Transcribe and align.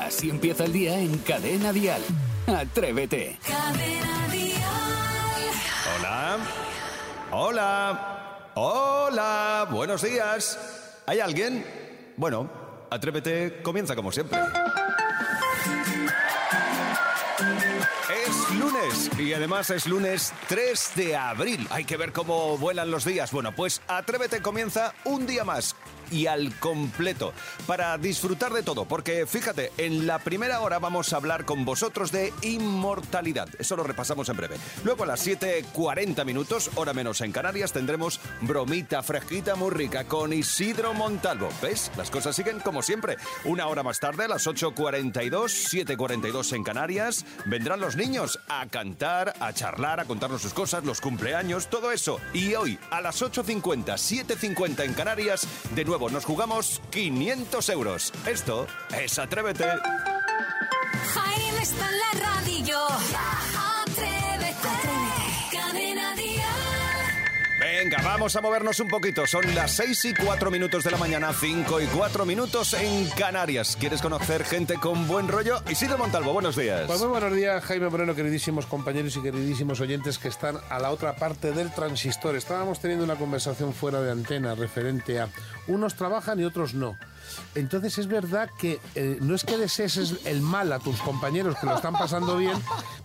Así 0.00 0.30
empieza 0.30 0.64
el 0.64 0.72
día 0.72 0.98
en 0.98 1.18
Cadena 1.18 1.72
Dial. 1.72 2.02
Atrévete. 2.46 3.38
Hola. 5.98 6.38
Hola. 7.30 8.50
Hola. 8.54 9.66
Buenos 9.70 10.02
días. 10.02 10.58
¿Hay 11.06 11.20
alguien? 11.20 11.64
Bueno, 12.16 12.50
Atrévete 12.90 13.60
comienza 13.62 13.94
como 13.94 14.12
siempre. 14.12 14.38
Es 18.26 18.50
lunes 18.58 19.10
y 19.18 19.32
además 19.32 19.70
es 19.70 19.86
lunes 19.86 20.32
3 20.48 20.92
de 20.96 21.16
abril. 21.16 21.66
Hay 21.70 21.84
que 21.84 21.96
ver 21.96 22.12
cómo 22.12 22.56
vuelan 22.58 22.90
los 22.90 23.04
días. 23.04 23.30
Bueno, 23.32 23.52
pues 23.52 23.82
Atrévete 23.88 24.40
comienza 24.40 24.94
un 25.04 25.26
día 25.26 25.44
más 25.44 25.76
y 26.10 26.26
al 26.26 26.54
completo 26.58 27.32
para 27.66 27.98
disfrutar 27.98 28.52
de 28.52 28.62
todo, 28.62 28.84
porque 28.86 29.26
fíjate, 29.26 29.72
en 29.76 30.06
la 30.06 30.18
primera 30.18 30.60
hora 30.60 30.78
vamos 30.78 31.12
a 31.12 31.16
hablar 31.16 31.44
con 31.44 31.64
vosotros 31.64 32.12
de 32.12 32.32
inmortalidad. 32.42 33.48
Eso 33.58 33.76
lo 33.76 33.82
repasamos 33.82 34.28
en 34.28 34.36
breve. 34.36 34.56
Luego 34.84 35.04
a 35.04 35.06
las 35.06 35.26
7.40 35.26 36.24
minutos, 36.24 36.70
hora 36.76 36.92
menos 36.92 37.20
en 37.20 37.32
Canarias, 37.32 37.72
tendremos 37.72 38.20
bromita 38.40 39.02
fresquita 39.02 39.54
muy 39.56 39.70
rica 39.70 40.04
con 40.04 40.32
Isidro 40.32 40.94
Montalvo. 40.94 41.48
¿Ves? 41.62 41.90
Las 41.96 42.10
cosas 42.10 42.36
siguen 42.36 42.60
como 42.60 42.82
siempre. 42.82 43.16
Una 43.44 43.66
hora 43.66 43.82
más 43.82 44.00
tarde, 44.00 44.24
a 44.24 44.28
las 44.28 44.46
8.42, 44.46 45.96
7.42 45.96 46.52
en 46.54 46.64
Canarias, 46.64 47.24
vendrán 47.46 47.80
los 47.80 47.96
niños 47.96 48.38
a 48.48 48.66
cantar, 48.66 49.34
a 49.40 49.52
charlar, 49.52 50.00
a 50.00 50.04
contarnos 50.04 50.42
sus 50.42 50.54
cosas, 50.54 50.84
los 50.84 51.00
cumpleaños, 51.00 51.68
todo 51.68 51.92
eso. 51.92 52.20
Y 52.32 52.54
hoy, 52.54 52.78
a 52.90 53.00
las 53.00 53.22
8.50, 53.22 53.84
7.50 53.84 54.84
en 54.84 54.94
Canarias, 54.94 55.46
de 55.74 55.84
nuevo 55.84 55.97
nos 56.06 56.24
jugamos 56.24 56.80
500 56.90 57.68
euros. 57.70 58.12
Esto 58.26 58.66
es 58.96 59.18
Atrévete. 59.18 59.64
Vamos 68.04 68.36
a 68.36 68.40
movernos 68.40 68.80
un 68.80 68.88
poquito. 68.88 69.26
Son 69.26 69.54
las 69.54 69.72
6 69.72 70.04
y 70.06 70.14
4 70.14 70.50
minutos 70.50 70.84
de 70.84 70.90
la 70.90 70.96
mañana, 70.98 71.32
5 71.32 71.80
y 71.80 71.86
4 71.86 72.24
minutos 72.24 72.74
en 72.74 73.08
Canarias. 73.10 73.76
¿Quieres 73.78 74.00
conocer 74.00 74.44
gente 74.44 74.74
con 74.74 75.06
buen 75.06 75.28
rollo? 75.28 75.62
Isidro 75.68 75.98
Montalvo, 75.98 76.32
buenos 76.32 76.56
días. 76.56 76.84
Pues 76.86 77.00
muy 77.00 77.08
buenos 77.08 77.34
días, 77.34 77.62
Jaime 77.64 77.88
Moreno, 77.88 78.14
queridísimos 78.14 78.66
compañeros 78.66 79.16
y 79.16 79.22
queridísimos 79.22 79.80
oyentes 79.80 80.18
que 80.18 80.28
están 80.28 80.56
a 80.70 80.78
la 80.78 80.90
otra 80.90 81.16
parte 81.16 81.52
del 81.52 81.72
transistor. 81.72 82.36
Estábamos 82.36 82.80
teniendo 82.80 83.04
una 83.04 83.16
conversación 83.16 83.74
fuera 83.74 84.00
de 84.00 84.12
antena 84.12 84.54
referente 84.54 85.20
a 85.20 85.28
unos 85.66 85.94
trabajan 85.94 86.40
y 86.40 86.44
otros 86.44 86.74
no. 86.74 86.96
Entonces 87.54 87.98
es 87.98 88.06
verdad 88.06 88.50
que 88.58 88.80
eh, 88.94 89.18
no 89.20 89.34
es 89.34 89.44
que 89.44 89.56
desees 89.56 90.14
el 90.24 90.40
mal 90.40 90.72
a 90.72 90.78
tus 90.78 91.00
compañeros 91.00 91.56
que 91.60 91.66
lo 91.66 91.76
están 91.76 91.94
pasando 91.94 92.36
bien, 92.36 92.56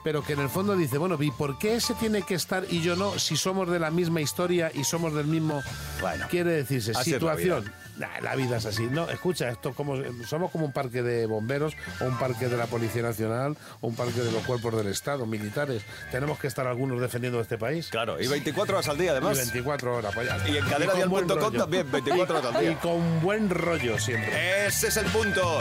pero 0.04 0.24
que 0.24 0.34
en 0.34 0.40
el 0.40 0.50
fondo 0.50 0.76
dice, 0.76 0.98
bueno, 0.98 1.18
¿y 1.22 1.32
por 1.32 1.58
qué 1.58 1.76
ese 1.76 1.94
tiene 1.96 2.22
que 2.24 2.36
estar 2.36 2.66
y 2.70 2.82
yo 2.82 2.96
no 2.96 3.18
si 3.20 3.36
somos 3.36 3.70
de 3.70 3.80
la 3.80 3.92
misma 3.92 4.22
historia 4.22 4.72
y 4.74 4.84
somos 4.84 5.14
del 5.14 5.28
mismo... 5.28 5.62
Bueno, 6.02 6.26
quiere 6.30 6.52
decirse, 6.52 6.94
situación 6.94 7.72
la 7.98 8.36
vida 8.36 8.58
es 8.58 8.66
así. 8.66 8.84
No, 8.84 9.10
escucha, 9.10 9.50
esto 9.50 9.74
como 9.74 9.96
somos 10.26 10.52
como 10.52 10.66
un 10.66 10.72
parque 10.72 11.04
de 11.04 11.26
bomberos 11.26 11.76
o 12.00 12.06
un 12.06 12.18
parque 12.18 12.48
de 12.48 12.58
la 12.58 12.66
Policía 12.66 13.02
Nacional 13.02 13.58
o 13.82 13.88
un 13.88 13.96
parque 13.96 14.22
de 14.22 14.32
los 14.32 14.44
cuerpos 14.44 14.76
del 14.76 14.88
Estado, 14.88 15.26
militares. 15.26 15.84
Tenemos 16.12 16.40
que 16.40 16.48
estar 16.48 16.66
algunos 16.68 17.00
defendiendo 17.00 17.40
este 17.40 17.58
país. 17.58 17.88
Claro, 17.90 18.22
y 18.22 18.28
24 18.28 18.76
horas 18.76 18.90
al 18.90 18.98
día 18.98 19.12
además. 19.12 19.38
Y 19.38 19.42
24 19.42 19.96
horas, 19.98 20.14
pues 20.14 20.30
Y 20.48 20.58
en 20.58 20.66
cadenadial.com 20.66 21.54
también, 21.54 21.92
24 21.92 22.40
horas 22.40 22.56
al 22.56 22.62
día. 22.62 22.72
Y 22.72 22.76
con 22.76 23.22
buen 23.22 23.50
rollo 23.50 24.00
siempre. 24.00 24.68
Ese 24.68 24.88
es 24.88 24.98
el 24.98 25.06
punto. 25.08 25.60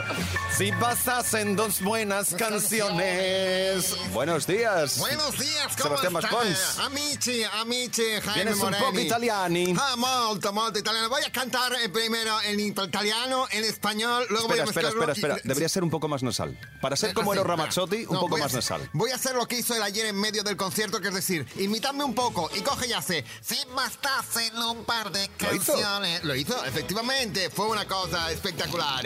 Si 0.56 0.72
pasas 0.72 1.34
en 1.34 1.56
dos 1.56 1.82
buenas 1.82 2.34
canciones. 2.34 3.96
Buenos 4.12 4.46
días. 4.46 4.98
Buenos 4.98 5.38
días, 5.38 5.76
¿cómo 5.76 5.96
Sebastián 5.96 6.12
Maspons. 6.12 6.78
Amici, 6.78 7.42
amici, 7.44 8.04
Jaime 8.22 8.34
Tienes 8.34 8.60
un 8.60 8.72
poco 8.72 8.98
italiani. 8.98 9.74
Ah, 9.78 9.96
molto, 9.96 10.52
molto 10.52 10.78
italiano. 10.78 11.08
Voy 11.08 11.22
a 11.26 11.30
cantar 11.30 11.72
el 11.82 11.90
primer 11.90 12.21
en 12.44 12.60
italiano, 12.60 13.46
en 13.50 13.64
español, 13.64 14.26
luego 14.30 14.52
espera, 14.52 14.64
voy 14.64 14.68
a 14.68 14.70
Espera, 14.70 14.88
espera, 14.88 15.12
espera. 15.12 15.36
Debería 15.44 15.68
ser 15.68 15.82
un 15.82 15.90
poco 15.90 16.08
más 16.08 16.22
nasal. 16.22 16.58
Para 16.80 16.96
ser 16.96 17.14
como 17.14 17.32
era 17.32 17.42
Ramazzotti, 17.42 18.04
un 18.08 18.18
poco 18.18 18.38
más 18.38 18.52
nasal. 18.52 18.88
Voy 18.92 19.10
a 19.10 19.16
hacer 19.16 19.34
lo 19.34 19.46
que 19.46 19.58
hizo 19.58 19.74
el 19.74 19.82
ayer 19.82 20.06
en 20.06 20.16
medio 20.16 20.42
del 20.42 20.56
concierto, 20.56 21.00
que 21.00 21.08
es 21.08 21.14
decir, 21.14 21.46
imitadme 21.56 22.04
un 22.04 22.14
poco 22.14 22.50
y 22.54 22.60
coge 22.60 22.88
y 22.88 22.92
hace. 22.92 23.24
Si 23.40 23.56
bastasen 23.74 24.56
un 24.56 24.84
par 24.84 25.10
de 25.12 25.28
canciones. 25.36 26.24
Lo 26.24 26.34
hizo, 26.34 26.64
efectivamente. 26.64 27.50
Fue 27.50 27.66
una 27.66 27.86
cosa 27.86 28.30
espectacular. 28.30 29.04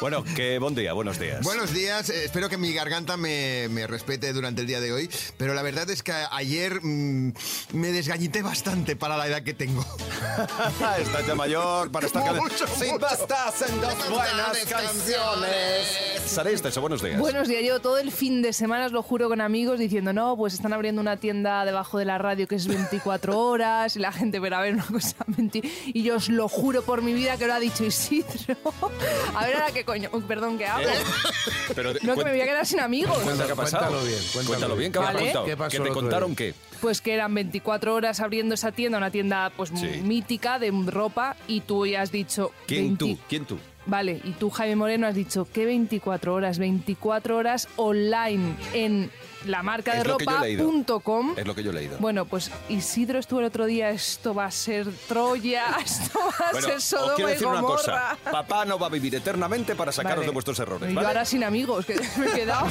Bueno, 0.00 0.24
qué 0.34 0.58
buen 0.58 0.74
día, 0.74 0.94
buenos 0.94 1.18
días. 1.18 1.44
Buenos 1.44 1.74
días, 1.74 2.08
eh, 2.08 2.24
espero 2.24 2.48
que 2.48 2.56
mi 2.56 2.72
garganta 2.72 3.18
me, 3.18 3.68
respete 3.86 4.32
durante 4.32 4.62
el 4.62 4.66
día 4.66 4.80
de 4.80 4.92
hoy, 4.92 5.10
pero 5.36 5.52
la 5.52 5.60
verdad 5.60 5.90
es 5.90 6.02
que 6.02 6.12
ayer 6.12 6.80
mm, 6.82 7.34
me 7.74 7.88
desgañité 7.92 8.40
bastante 8.40 8.96
para 8.96 9.18
la 9.18 9.26
edad 9.26 9.42
que 9.42 9.52
tengo. 9.52 9.84
Estás 10.98 11.26
ya 11.26 11.34
mayor 11.34 11.90
para 11.90 12.06
estar... 12.06 12.34
Mucho, 12.34 12.66
Si 12.66 12.90
bastas 12.98 13.68
en 13.68 13.80
dos 13.80 14.08
buenas 14.08 14.58
canciones. 14.68 16.22
Saliste 16.24 16.68
eso, 16.68 16.80
buenos 16.80 17.02
días. 17.02 17.18
Buenos 17.18 17.48
días, 17.48 17.62
yo 17.62 17.80
todo 17.80 17.98
el 17.98 18.10
fin 18.10 18.40
de 18.40 18.54
semana 18.54 18.86
os 18.86 18.92
lo 18.92 19.02
juro 19.02 19.28
con 19.28 19.42
amigos 19.42 19.78
diciendo, 19.78 20.14
no, 20.14 20.34
pues 20.34 20.54
están 20.54 20.72
abriendo 20.72 21.02
una 21.02 21.18
tienda 21.18 21.64
debajo 21.66 21.98
de 21.98 22.06
la 22.06 22.16
radio 22.16 22.48
que 22.48 22.54
es 22.54 22.66
24 22.66 23.38
horas 23.46 23.96
y 23.96 23.98
la 23.98 24.12
gente 24.12 24.40
verá 24.40 24.60
a 24.60 24.62
ver 24.62 24.74
una 24.74 24.86
cosa 24.86 25.16
mentir. 25.26 25.70
Y 25.88 26.02
yo 26.04 26.16
os 26.16 26.30
lo 26.30 26.48
juro 26.48 26.82
por 26.82 27.02
mi 27.02 27.12
vida 27.12 27.36
que 27.36 27.46
lo 27.46 27.52
ha 27.52 27.60
dicho 27.60 27.84
Isidro. 27.84 28.56
A 29.34 29.46
ver 29.46 29.56
ahora 29.56 29.72
que 29.72 29.84
coño? 29.90 30.10
Perdón, 30.28 30.58
¿qué 30.58 30.66
hago? 30.66 30.88
Eh, 30.88 31.98
no, 32.02 32.14
que 32.14 32.24
me 32.24 32.30
voy 32.30 32.40
a 32.40 32.44
quedar 32.44 32.66
sin 32.66 32.80
amigos. 32.80 33.18
¿qué 33.18 33.52
ha 33.52 33.56
pasado? 33.56 33.86
Cuéntalo 33.86 34.04
bien. 34.04 34.46
Cuéntalo, 34.46 34.76
bien, 34.76 34.92
¿qué 34.92 34.98
contado? 34.98 35.44
¿Qué 35.44 35.56
pasó 35.56 35.82
¿Que 35.82 35.88
te 35.88 35.94
contaron 35.94 36.36
qué? 36.36 36.54
Pues 36.80 37.00
que 37.00 37.14
eran 37.14 37.34
24 37.34 37.94
horas 37.94 38.20
abriendo 38.20 38.54
esa 38.54 38.72
tienda, 38.72 38.98
una 38.98 39.10
tienda 39.10 39.50
pues 39.56 39.72
mítica 39.72 40.58
de 40.58 40.70
ropa, 40.86 41.36
y 41.48 41.60
tú 41.60 41.86
ya 41.86 42.02
has 42.02 42.12
dicho... 42.12 42.52
¿Quién 42.66 42.96
tú? 42.96 43.18
¿Quién 43.28 43.44
tú? 43.44 43.58
Vale, 43.86 44.20
y 44.24 44.32
tú, 44.32 44.50
Jaime 44.50 44.76
Moreno, 44.76 45.06
has 45.06 45.14
dicho 45.14 45.46
que 45.52 45.64
24 45.64 46.34
horas, 46.34 46.58
24 46.58 47.36
horas 47.36 47.68
online 47.76 48.54
en 48.72 49.10
la 49.46 49.62
marca 49.62 49.94
de 49.94 50.04
ropa.com. 50.04 51.34
Es 51.36 51.46
lo 51.46 51.54
que 51.54 51.62
yo 51.62 51.70
he 51.70 51.74
leído. 51.74 51.96
Bueno, 51.98 52.26
pues 52.26 52.50
Isidro 52.68 53.18
estuvo 53.18 53.40
el 53.40 53.46
otro 53.46 53.66
día, 53.66 53.90
esto 53.90 54.34
va 54.34 54.44
a 54.46 54.50
ser 54.50 54.86
Troya, 55.08 55.76
esto 55.84 56.18
va 56.18 56.48
a 56.48 56.60
ser 56.60 56.80
Sodoma 56.80 57.08
os 57.08 57.14
quiero 57.16 57.30
decir 57.30 57.46
una 57.46 57.62
cosa. 57.62 58.18
Papá 58.30 58.64
no 58.64 58.78
va 58.78 58.86
a 58.86 58.90
vivir 58.90 59.14
eternamente 59.14 59.74
para 59.74 59.92
sacaros 59.92 60.24
de 60.24 60.30
vuestros 60.30 60.58
errores. 60.58 60.90
Y 60.90 60.94
yo 60.94 61.00
ahora 61.00 61.24
sin 61.24 61.44
amigos, 61.44 61.86
que 61.86 61.94
me 62.18 62.26
he 62.26 62.32
quedado. 62.32 62.66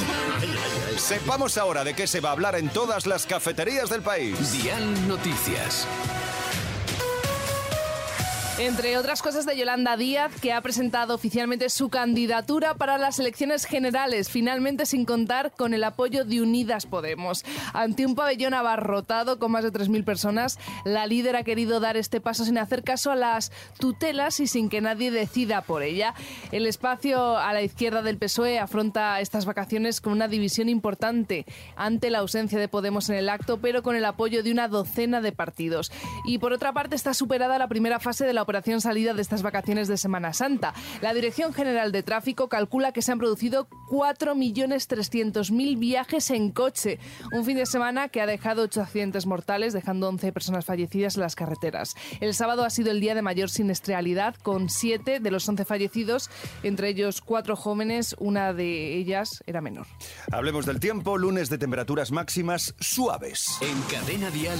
Sepamos 0.96 1.58
ahora 1.58 1.84
de 1.84 1.94
qué 1.94 2.06
se 2.06 2.20
va 2.20 2.30
a 2.30 2.32
hablar 2.32 2.54
en 2.54 2.68
todas 2.68 3.06
las 3.06 3.26
cafeterías 3.26 3.90
del 3.90 4.02
país. 4.02 4.52
Dial 4.52 5.08
Noticias. 5.08 5.86
Entre 8.62 8.98
otras 8.98 9.22
cosas 9.22 9.46
de 9.46 9.56
Yolanda 9.56 9.96
Díaz, 9.96 10.38
que 10.38 10.52
ha 10.52 10.60
presentado 10.60 11.14
oficialmente 11.14 11.70
su 11.70 11.88
candidatura 11.88 12.74
para 12.74 12.98
las 12.98 13.18
elecciones 13.18 13.64
generales, 13.64 14.28
finalmente 14.28 14.84
sin 14.84 15.06
contar 15.06 15.50
con 15.56 15.72
el 15.72 15.82
apoyo 15.82 16.26
de 16.26 16.42
Unidas 16.42 16.84
Podemos. 16.84 17.42
Ante 17.72 18.04
un 18.04 18.14
pabellón 18.14 18.52
abarrotado 18.52 19.38
con 19.38 19.52
más 19.52 19.64
de 19.64 19.72
3.000 19.72 20.04
personas, 20.04 20.58
la 20.84 21.06
líder 21.06 21.36
ha 21.36 21.42
querido 21.42 21.80
dar 21.80 21.96
este 21.96 22.20
paso 22.20 22.44
sin 22.44 22.58
hacer 22.58 22.84
caso 22.84 23.10
a 23.10 23.16
las 23.16 23.50
tutelas 23.78 24.40
y 24.40 24.46
sin 24.46 24.68
que 24.68 24.82
nadie 24.82 25.10
decida 25.10 25.62
por 25.62 25.82
ella. 25.82 26.12
El 26.52 26.66
espacio 26.66 27.38
a 27.38 27.54
la 27.54 27.62
izquierda 27.62 28.02
del 28.02 28.18
PSOE 28.18 28.58
afronta 28.58 29.20
estas 29.20 29.46
vacaciones 29.46 30.02
con 30.02 30.12
una 30.12 30.28
división 30.28 30.68
importante 30.68 31.46
ante 31.76 32.10
la 32.10 32.18
ausencia 32.18 32.58
de 32.58 32.68
Podemos 32.68 33.08
en 33.08 33.16
el 33.16 33.30
acto, 33.30 33.56
pero 33.56 33.82
con 33.82 33.96
el 33.96 34.04
apoyo 34.04 34.42
de 34.42 34.52
una 34.52 34.68
docena 34.68 35.22
de 35.22 35.32
partidos. 35.32 35.90
Y 36.26 36.36
por 36.36 36.52
otra 36.52 36.74
parte 36.74 36.94
está 36.94 37.14
superada 37.14 37.58
la 37.58 37.68
primera 37.68 38.00
fase 38.00 38.26
de 38.26 38.34
la 38.34 38.49
operación 38.50 38.80
salida 38.80 39.14
de 39.14 39.22
estas 39.22 39.42
vacaciones 39.42 39.86
de 39.86 39.96
Semana 39.96 40.32
Santa. 40.32 40.74
La 41.02 41.14
Dirección 41.14 41.52
General 41.52 41.92
de 41.92 42.02
Tráfico 42.02 42.48
calcula 42.48 42.90
que 42.90 43.00
se 43.00 43.12
han 43.12 43.20
producido 43.20 43.68
4.300.000 43.90 45.78
viajes 45.78 46.30
en 46.30 46.50
coche. 46.50 46.98
Un 47.32 47.44
fin 47.44 47.56
de 47.56 47.64
semana 47.64 48.08
que 48.08 48.20
ha 48.20 48.26
dejado 48.26 48.62
8 48.62 48.82
accidentes 48.82 49.24
mortales, 49.26 49.72
dejando 49.72 50.08
11 50.08 50.32
personas 50.32 50.64
fallecidas 50.64 51.14
en 51.14 51.20
las 51.20 51.36
carreteras. 51.36 51.94
El 52.20 52.34
sábado 52.34 52.64
ha 52.64 52.70
sido 52.70 52.90
el 52.90 52.98
día 52.98 53.14
de 53.14 53.22
mayor 53.22 53.50
siniestralidad, 53.50 54.34
con 54.34 54.68
7 54.68 55.20
de 55.20 55.30
los 55.30 55.48
11 55.48 55.64
fallecidos, 55.64 56.28
entre 56.64 56.88
ellos 56.88 57.20
4 57.20 57.54
jóvenes, 57.54 58.16
una 58.18 58.52
de 58.52 58.96
ellas 58.96 59.44
era 59.46 59.60
menor. 59.60 59.86
Hablemos 60.32 60.66
del 60.66 60.80
tiempo, 60.80 61.18
lunes 61.18 61.50
de 61.50 61.58
temperaturas 61.58 62.10
máximas 62.10 62.74
suaves. 62.80 63.46
En 63.60 63.80
Cadena 63.82 64.28
Dial, 64.30 64.58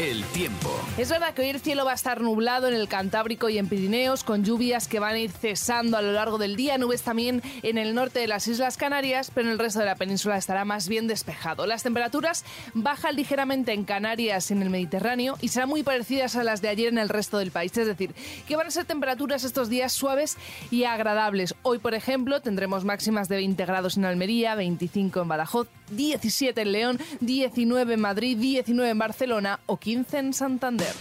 el 0.00 0.24
tiempo. 0.32 0.76
Es 0.96 1.10
verdad 1.10 1.34
que 1.34 1.42
hoy 1.42 1.50
el 1.50 1.60
cielo 1.60 1.84
va 1.84 1.92
a 1.92 1.94
estar 1.94 2.20
nublado 2.20 2.66
en 2.66 2.74
el 2.74 2.88
Cantábrico 2.88 3.27
Y 3.30 3.58
en 3.58 3.68
Pirineos, 3.68 4.24
con 4.24 4.42
lluvias 4.42 4.88
que 4.88 5.00
van 5.00 5.12
a 5.12 5.18
ir 5.18 5.30
cesando 5.30 5.98
a 5.98 6.02
lo 6.02 6.12
largo 6.12 6.38
del 6.38 6.56
día. 6.56 6.78
Nubes 6.78 7.02
también 7.02 7.42
en 7.62 7.76
el 7.76 7.94
norte 7.94 8.20
de 8.20 8.26
las 8.26 8.48
Islas 8.48 8.78
Canarias, 8.78 9.30
pero 9.34 9.48
en 9.48 9.52
el 9.52 9.58
resto 9.58 9.80
de 9.80 9.84
la 9.84 9.96
península 9.96 10.38
estará 10.38 10.64
más 10.64 10.88
bien 10.88 11.06
despejado. 11.06 11.66
Las 11.66 11.82
temperaturas 11.82 12.46
bajan 12.72 13.16
ligeramente 13.16 13.74
en 13.74 13.84
Canarias 13.84 14.50
y 14.50 14.54
en 14.54 14.62
el 14.62 14.70
Mediterráneo 14.70 15.36
y 15.42 15.48
serán 15.48 15.68
muy 15.68 15.82
parecidas 15.82 16.36
a 16.36 16.42
las 16.42 16.62
de 16.62 16.70
ayer 16.70 16.88
en 16.88 16.96
el 16.96 17.10
resto 17.10 17.36
del 17.36 17.50
país. 17.50 17.76
Es 17.76 17.86
decir, 17.86 18.14
que 18.46 18.56
van 18.56 18.66
a 18.66 18.70
ser 18.70 18.86
temperaturas 18.86 19.44
estos 19.44 19.68
días 19.68 19.92
suaves 19.92 20.38
y 20.70 20.84
agradables. 20.84 21.54
Hoy, 21.62 21.78
por 21.80 21.92
ejemplo, 21.92 22.40
tendremos 22.40 22.86
máximas 22.86 23.28
de 23.28 23.36
20 23.36 23.66
grados 23.66 23.98
en 23.98 24.06
Almería, 24.06 24.54
25 24.54 25.20
en 25.20 25.28
Badajoz, 25.28 25.68
17 25.90 26.62
en 26.62 26.72
León, 26.72 26.98
19 27.20 27.92
en 27.92 28.00
Madrid, 28.00 28.38
19 28.38 28.90
en 28.90 28.98
Barcelona 28.98 29.60
o 29.66 29.76
15 29.76 30.18
en 30.18 30.32
Santander. 30.32 30.94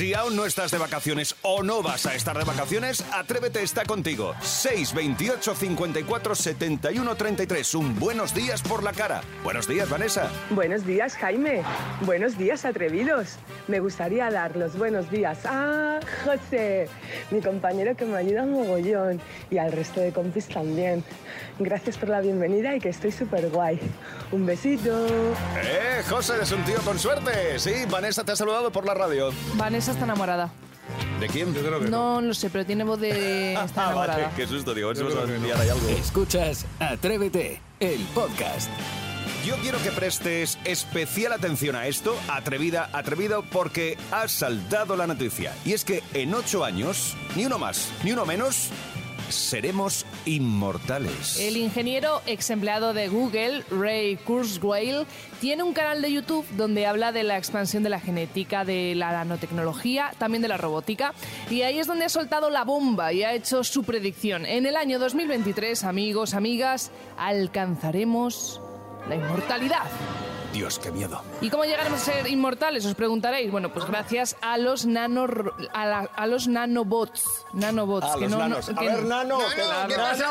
Si 0.00 0.14
aún 0.14 0.34
no 0.34 0.46
estás 0.46 0.70
de 0.70 0.78
vacaciones 0.78 1.36
o 1.42 1.62
no 1.62 1.82
vas 1.82 2.06
a 2.06 2.14
estar 2.14 2.38
de 2.38 2.44
vacaciones, 2.44 3.04
Atrévete 3.12 3.62
está 3.62 3.84
contigo. 3.84 4.34
628 4.40 5.54
54 5.54 6.34
71 6.34 7.14
33. 7.16 7.74
Un 7.74 8.00
buenos 8.00 8.32
días 8.32 8.62
por 8.62 8.82
la 8.82 8.94
cara. 8.94 9.20
Buenos 9.44 9.68
días, 9.68 9.90
Vanessa. 9.90 10.30
Buenos 10.48 10.86
días, 10.86 11.16
Jaime. 11.16 11.62
Buenos 12.06 12.38
días, 12.38 12.64
atrevidos. 12.64 13.36
Me 13.68 13.80
gustaría 13.80 14.30
dar 14.30 14.56
los 14.56 14.74
buenos 14.78 15.10
días 15.10 15.40
a 15.44 16.00
José, 16.24 16.88
mi 17.30 17.42
compañero 17.42 17.94
que 17.94 18.06
me 18.06 18.16
ayuda 18.16 18.44
un 18.44 18.52
mogollón, 18.52 19.20
y 19.50 19.58
al 19.58 19.70
resto 19.70 20.00
de 20.00 20.12
compis 20.12 20.48
también. 20.48 21.04
Gracias 21.58 21.98
por 21.98 22.08
la 22.08 22.22
bienvenida 22.22 22.74
y 22.74 22.80
que 22.80 22.88
estoy 22.88 23.12
súper 23.12 23.50
guay. 23.50 23.78
Un 24.32 24.46
besito. 24.46 25.06
¡Eh, 25.62 26.02
José, 26.08 26.36
eres 26.36 26.52
un 26.52 26.64
tío 26.64 26.78
con 26.86 26.98
suerte! 26.98 27.58
Sí, 27.58 27.72
Vanessa 27.90 28.24
te 28.24 28.32
ha 28.32 28.36
saludado 28.36 28.72
por 28.72 28.86
la 28.86 28.94
radio. 28.94 29.30
Vanessa 29.56 29.89
está 29.90 30.04
enamorada. 30.04 30.50
¿De 31.20 31.28
quién? 31.28 31.54
Yo 31.54 31.60
creo 31.60 31.80
que 31.80 31.88
No 31.88 32.20
lo 32.20 32.34
sé, 32.34 32.50
pero 32.50 32.64
tiene 32.66 32.82
voz 32.84 32.98
de... 33.00 33.52
Está 33.64 33.90
Ah, 33.90 33.94
vale, 33.94 34.26
qué 34.36 34.46
susto, 34.46 34.74
digo, 34.74 34.88
a 34.88 34.92
ver 34.92 34.96
si 34.96 35.02
Yo 35.02 35.08
vas 35.08 35.16
a 35.18 35.22
creo 35.22 35.26
que 35.26 35.32
no. 35.32 35.36
enviar 35.52 35.60
ahí 35.60 35.68
algo. 35.68 35.88
Escuchas 35.90 36.66
Atrévete, 36.78 37.60
el 37.78 38.00
podcast. 38.14 38.70
Yo 39.46 39.56
quiero 39.56 39.78
que 39.82 39.90
prestes 39.90 40.58
especial 40.64 41.32
atención 41.32 41.74
a 41.74 41.86
esto, 41.86 42.14
atrevida, 42.28 42.90
atrevido, 42.92 43.42
porque 43.42 43.96
ha 44.12 44.28
saltado 44.28 44.96
la 44.96 45.06
noticia. 45.06 45.54
Y 45.64 45.72
es 45.72 45.84
que 45.84 46.02
en 46.12 46.34
ocho 46.34 46.62
años, 46.64 47.16
ni 47.36 47.46
uno 47.46 47.58
más, 47.58 47.90
ni 48.04 48.12
uno 48.12 48.26
menos, 48.26 48.68
seremos 49.30 50.06
inmortales. 50.24 51.38
El 51.40 51.56
ingeniero 51.56 52.22
ex 52.26 52.50
empleado 52.50 52.92
de 52.94 53.08
Google, 53.08 53.64
Ray 53.70 54.16
Kurzweil, 54.16 55.06
tiene 55.40 55.62
un 55.62 55.72
canal 55.72 56.02
de 56.02 56.12
YouTube 56.12 56.46
donde 56.56 56.86
habla 56.86 57.12
de 57.12 57.22
la 57.22 57.38
expansión 57.38 57.82
de 57.82 57.90
la 57.90 58.00
genética, 58.00 58.64
de 58.64 58.94
la 58.94 59.12
nanotecnología, 59.12 60.12
también 60.18 60.42
de 60.42 60.48
la 60.48 60.56
robótica. 60.56 61.14
Y 61.48 61.62
ahí 61.62 61.78
es 61.78 61.86
donde 61.86 62.04
ha 62.04 62.08
soltado 62.08 62.50
la 62.50 62.64
bomba 62.64 63.12
y 63.12 63.22
ha 63.22 63.32
hecho 63.32 63.64
su 63.64 63.84
predicción. 63.84 64.46
En 64.46 64.66
el 64.66 64.76
año 64.76 64.98
2023, 64.98 65.84
amigos, 65.84 66.34
amigas, 66.34 66.90
alcanzaremos 67.16 68.60
la 69.08 69.16
inmortalidad. 69.16 69.90
Dios, 70.52 70.78
qué 70.80 70.90
miedo. 70.90 71.22
¿Y 71.40 71.48
cómo 71.48 71.64
llegaremos 71.64 72.00
a 72.02 72.04
ser 72.12 72.26
inmortales? 72.28 72.84
Os 72.84 72.94
preguntaréis. 72.94 73.50
Bueno, 73.52 73.72
pues 73.72 73.86
gracias 73.86 74.36
a 74.42 74.58
los 74.58 74.84
nano 74.86 75.26
a, 75.72 75.86
la- 75.86 76.10
a 76.16 76.26
los 76.26 76.48
nanobots. 76.48 77.24
Nanobots. 77.52 78.06
A 78.06 78.14
que 78.14 78.20
los 78.22 78.30
no- 78.32 78.38
nanos. 78.38 78.68
no- 78.68 78.76
A 78.76 78.80
que 78.82 78.88
ver, 78.88 79.02
no- 79.02 79.08
nano, 79.08 79.38
que- 79.54 79.60
Nano, 79.62 79.88
¿qué 79.88 79.94
pasa, 79.94 80.24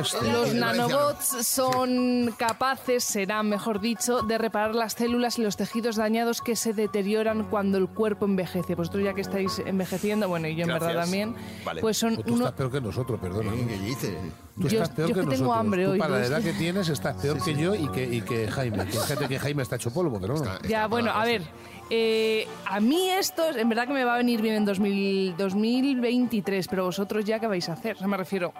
este? 0.00 0.32
Los 0.32 0.50
El 0.50 0.60
nanobots 0.60 1.46
son 1.46 2.34
capaces, 2.36 3.02
serán 3.04 3.48
mejor 3.48 3.80
dicho, 3.80 4.22
de 4.22 4.36
reparar 4.38 4.74
las 4.74 4.92
células 4.94 5.38
y 5.38 5.42
los 5.42 5.56
tejidos 5.56 5.96
dañados 5.96 6.40
que 6.42 6.54
se 6.56 6.72
deterioran 6.72 7.44
cuando 7.44 7.78
el 7.78 7.88
cuerpo 7.88 8.24
envejece. 8.26 8.74
Vosotros 8.74 9.04
ya 9.04 9.14
que 9.14 9.22
estáis 9.22 9.58
envejeciendo, 9.64 10.28
bueno, 10.28 10.48
y 10.48 10.54
yo 10.56 10.62
en 10.64 10.68
Gracias. 10.68 10.86
verdad 10.88 11.02
también, 11.02 11.34
Vale. 11.64 11.80
pues 11.80 11.96
son 11.96 12.16
tú 12.16 12.34
uno... 12.34 12.44
estás 12.44 12.52
peor 12.58 12.70
que 12.72 12.80
nosotros, 12.80 13.18
perdona. 13.20 13.52
¿Qué 13.52 13.78
dices? 13.78 14.14
Tú 14.60 14.68
Yo- 14.68 14.82
estás 14.82 14.90
peor 14.94 15.08
yo 15.08 15.14
que 15.14 15.20
que 15.22 15.26
tengo 15.26 15.44
nosotros. 15.44 15.58
hambre 15.60 15.84
Tú 15.86 15.90
hoy, 15.92 15.98
para 15.98 16.18
la 16.18 16.26
edad 16.26 16.42
que 16.42 16.52
tienes 16.52 16.88
estás 16.88 17.16
peor 17.16 17.42
que 17.42 17.54
yo 17.54 17.74
y 17.74 17.88
que, 17.88 18.04
y 18.04 18.20
que 18.20 18.46
Jaime. 18.48 18.84
Que 18.84 18.92
Fíjate 18.92 19.26
que 19.28 19.38
Jaime 19.38 19.62
está 19.62 19.76
hecho 19.76 19.90
polvo, 19.90 20.18
pero 20.20 20.34
no. 20.36 20.60
Ya, 20.68 20.86
bueno, 20.86 21.10
a 21.10 21.24
ver, 21.24 21.42
eh, 21.88 22.46
a 22.66 22.78
mí 22.80 23.08
esto 23.10 23.42
en 23.56 23.68
verdad 23.68 23.86
que 23.86 23.92
me 23.94 24.04
va 24.04 24.14
a 24.14 24.18
venir 24.18 24.42
bien 24.42 24.54
en 24.56 24.64
2000 24.64 25.36
2023, 25.36 26.68
pero 26.68 26.84
vosotros 26.84 27.24
ya 27.24 27.38
qué 27.40 27.46
vais 27.46 27.68
a 27.68 27.72
hacer, 27.72 27.96
o 27.96 27.98
sea, 28.00 28.08
me 28.08 28.16
refiero, 28.16 28.52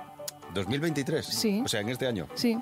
2023. 0.55 1.25
Sí. 1.27 1.63
O 1.65 1.69
sea, 1.69 1.81
en 1.81 1.91
este 1.91 2.07
año. 2.07 2.27
sí. 2.35 2.59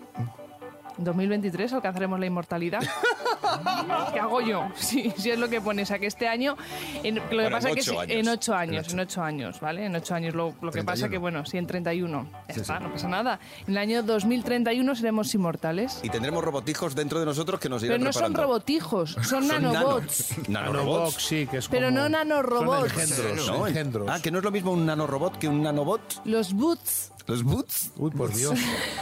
En 0.98 1.04
2023 1.04 1.72
alcanzaremos 1.74 2.18
la 2.18 2.26
inmortalidad. 2.26 2.80
¿Qué 4.12 4.20
hago 4.20 4.40
yo? 4.40 4.66
Sí, 4.76 5.12
si 5.16 5.30
es 5.30 5.38
lo 5.38 5.48
que 5.48 5.60
pones, 5.60 5.90
a 5.90 5.98
que 5.98 6.06
este 6.06 6.26
año, 6.28 6.56
en- 7.02 7.16
lo 7.16 7.28
que 7.28 7.34
Bueno, 7.36 7.50
pasa 7.50 7.68
que 7.72 7.80
ocho 7.80 7.92
sí, 7.92 7.96
años. 7.98 8.10
en 8.16 8.28
ocho 8.28 8.52
En 8.54 8.58
años, 8.60 8.86
ocho. 8.86 8.92
en 8.94 9.00
ocho 9.00 9.22
años, 9.22 9.60
¿vale? 9.60 9.86
En 9.86 9.94
ocho 9.96 10.14
años. 10.14 10.34
Lo, 10.34 10.54
lo 10.60 10.72
que 10.72 10.82
pasa 10.82 11.08
31. 11.08 11.10
que, 11.10 11.18
bueno, 11.18 11.46
sí, 11.46 11.58
en 11.58 11.66
31. 11.66 12.26
Ya 12.48 12.54
está, 12.54 12.80
no 12.80 12.90
pasa 12.92 13.08
nada. 13.08 13.38
En 13.66 13.72
el 13.72 13.78
año 13.78 14.02
2031 14.02 14.94
seremos 14.96 15.34
inmortales. 15.34 16.00
Y 16.02 16.08
tendremos 16.10 16.42
robotijos 16.44 16.94
dentro 16.94 17.20
de 17.20 17.26
nosotros 17.26 17.60
que 17.60 17.68
nos 17.68 17.82
irán 17.82 17.94
Pero 17.98 18.04
no 18.04 18.12
son 18.12 18.34
robotijos, 18.34 19.16
son 19.22 19.46
nanobots. 19.46 20.34
Nanorobots. 20.48 20.48
Nanobox, 20.48 21.14
sí, 21.26 21.46
que 21.46 21.58
es 21.58 21.68
Pero 21.68 21.88
como- 21.88 21.98
no 22.00 22.08
nanorobots. 22.08 22.92
Son 22.92 23.00
engendros, 23.00 23.46
No, 23.48 23.66
engendros. 23.66 24.08
Ah, 24.10 24.20
que 24.22 24.30
no 24.30 24.38
es 24.38 24.44
lo 24.44 24.50
mismo 24.50 24.72
un 24.72 24.86
nanorobot 24.86 25.38
que 25.38 25.48
un 25.48 25.62
nanobot. 25.62 26.00
Los 26.24 26.52
boots. 26.54 27.12
Los 27.28 27.42
boots. 27.44 27.92
Uy, 27.96 28.10
por 28.10 28.32
Dios. 28.34 28.58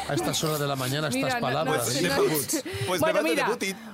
A 0.09 0.15
estas 0.15 0.43
horas 0.43 0.59
de 0.59 0.67
la 0.67 0.75
mañana 0.77 1.09
Mira, 1.11 1.29
estas 1.29 1.41
no- 1.41 1.49
no 1.49 1.55
palabras. 1.55 1.97
¿eh? 1.97 2.09
no- 2.09 2.23
Pues 2.89 3.01
bueno, 3.01 3.23
mira, 3.23 3.49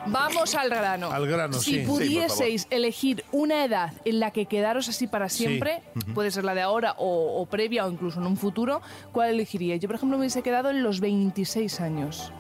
vamos 0.07 0.55
al 0.55 0.71
grano. 0.71 1.11
Al 1.13 1.27
grano, 1.27 1.53
si 1.61 1.73
sí. 1.73 1.79
Pudieseis 1.87 2.67
elegir 2.71 3.25
una 3.31 3.65
edad 3.65 3.93
en 4.07 4.21
la 4.21 4.31
que 4.31 4.47
quedaros 4.47 4.89
así 4.89 5.07
para 5.07 5.29
siempre, 5.29 5.83
puede 6.15 6.31
ser 6.31 6.45
la 6.45 6.55
de 6.55 6.63
ahora 6.63 6.95
o, 6.99 7.41
o 7.43 7.47
previa 7.47 7.85
o 7.87 7.91
incluso 7.91 8.21
en 8.21 8.27
un 8.27 8.37
futuro, 8.39 8.81
¿cuál 9.13 9.29
elegiríais? 9.31 9.81
Yo, 9.83 9.89
por 9.89 9.97
ejemplo, 9.97 10.17
me 10.17 10.23
hubiese 10.23 10.43
quedado 10.43 10.71
en 10.71 10.83
los 10.83 11.01
26 11.01 11.81
años. 11.81 12.33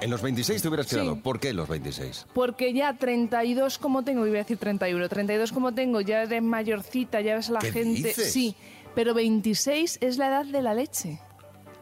En 0.00 0.10
los 0.10 0.20
26 0.20 0.60
te 0.60 0.68
hubieras 0.68 0.88
Sí. 0.88 0.96
quedado. 0.96 1.16
¿Por 1.22 1.38
qué 1.38 1.54
los 1.54 1.68
26? 1.68 2.26
Porque 2.34 2.72
ya 2.74 2.94
32 2.98 3.78
como 3.78 4.02
tengo, 4.02 4.26
iba 4.26 4.34
a 4.34 4.38
decir 4.42 4.58
31, 4.58 5.08
32 5.08 5.52
como 5.52 5.72
tengo, 5.72 6.00
ya 6.00 6.22
eres 6.24 6.42
mayorcita, 6.42 7.20
ya 7.20 7.36
ves 7.36 7.48
a 7.50 7.52
la 7.52 7.58
¿Qué 7.60 7.70
gente. 7.70 8.08
dices? 8.08 8.32
Sí, 8.32 8.56
pero 8.94 9.14
26 9.14 9.98
es 10.00 10.18
la 10.18 10.28
edad 10.28 10.46
de 10.46 10.62
la 10.62 10.74
leche. 10.74 11.20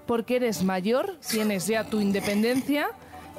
Porque 0.06 0.37
eres 0.37 0.62
mayor, 0.62 1.19
tienes 1.31 1.67
ya 1.67 1.85
tu 1.85 2.00
independencia, 2.00 2.91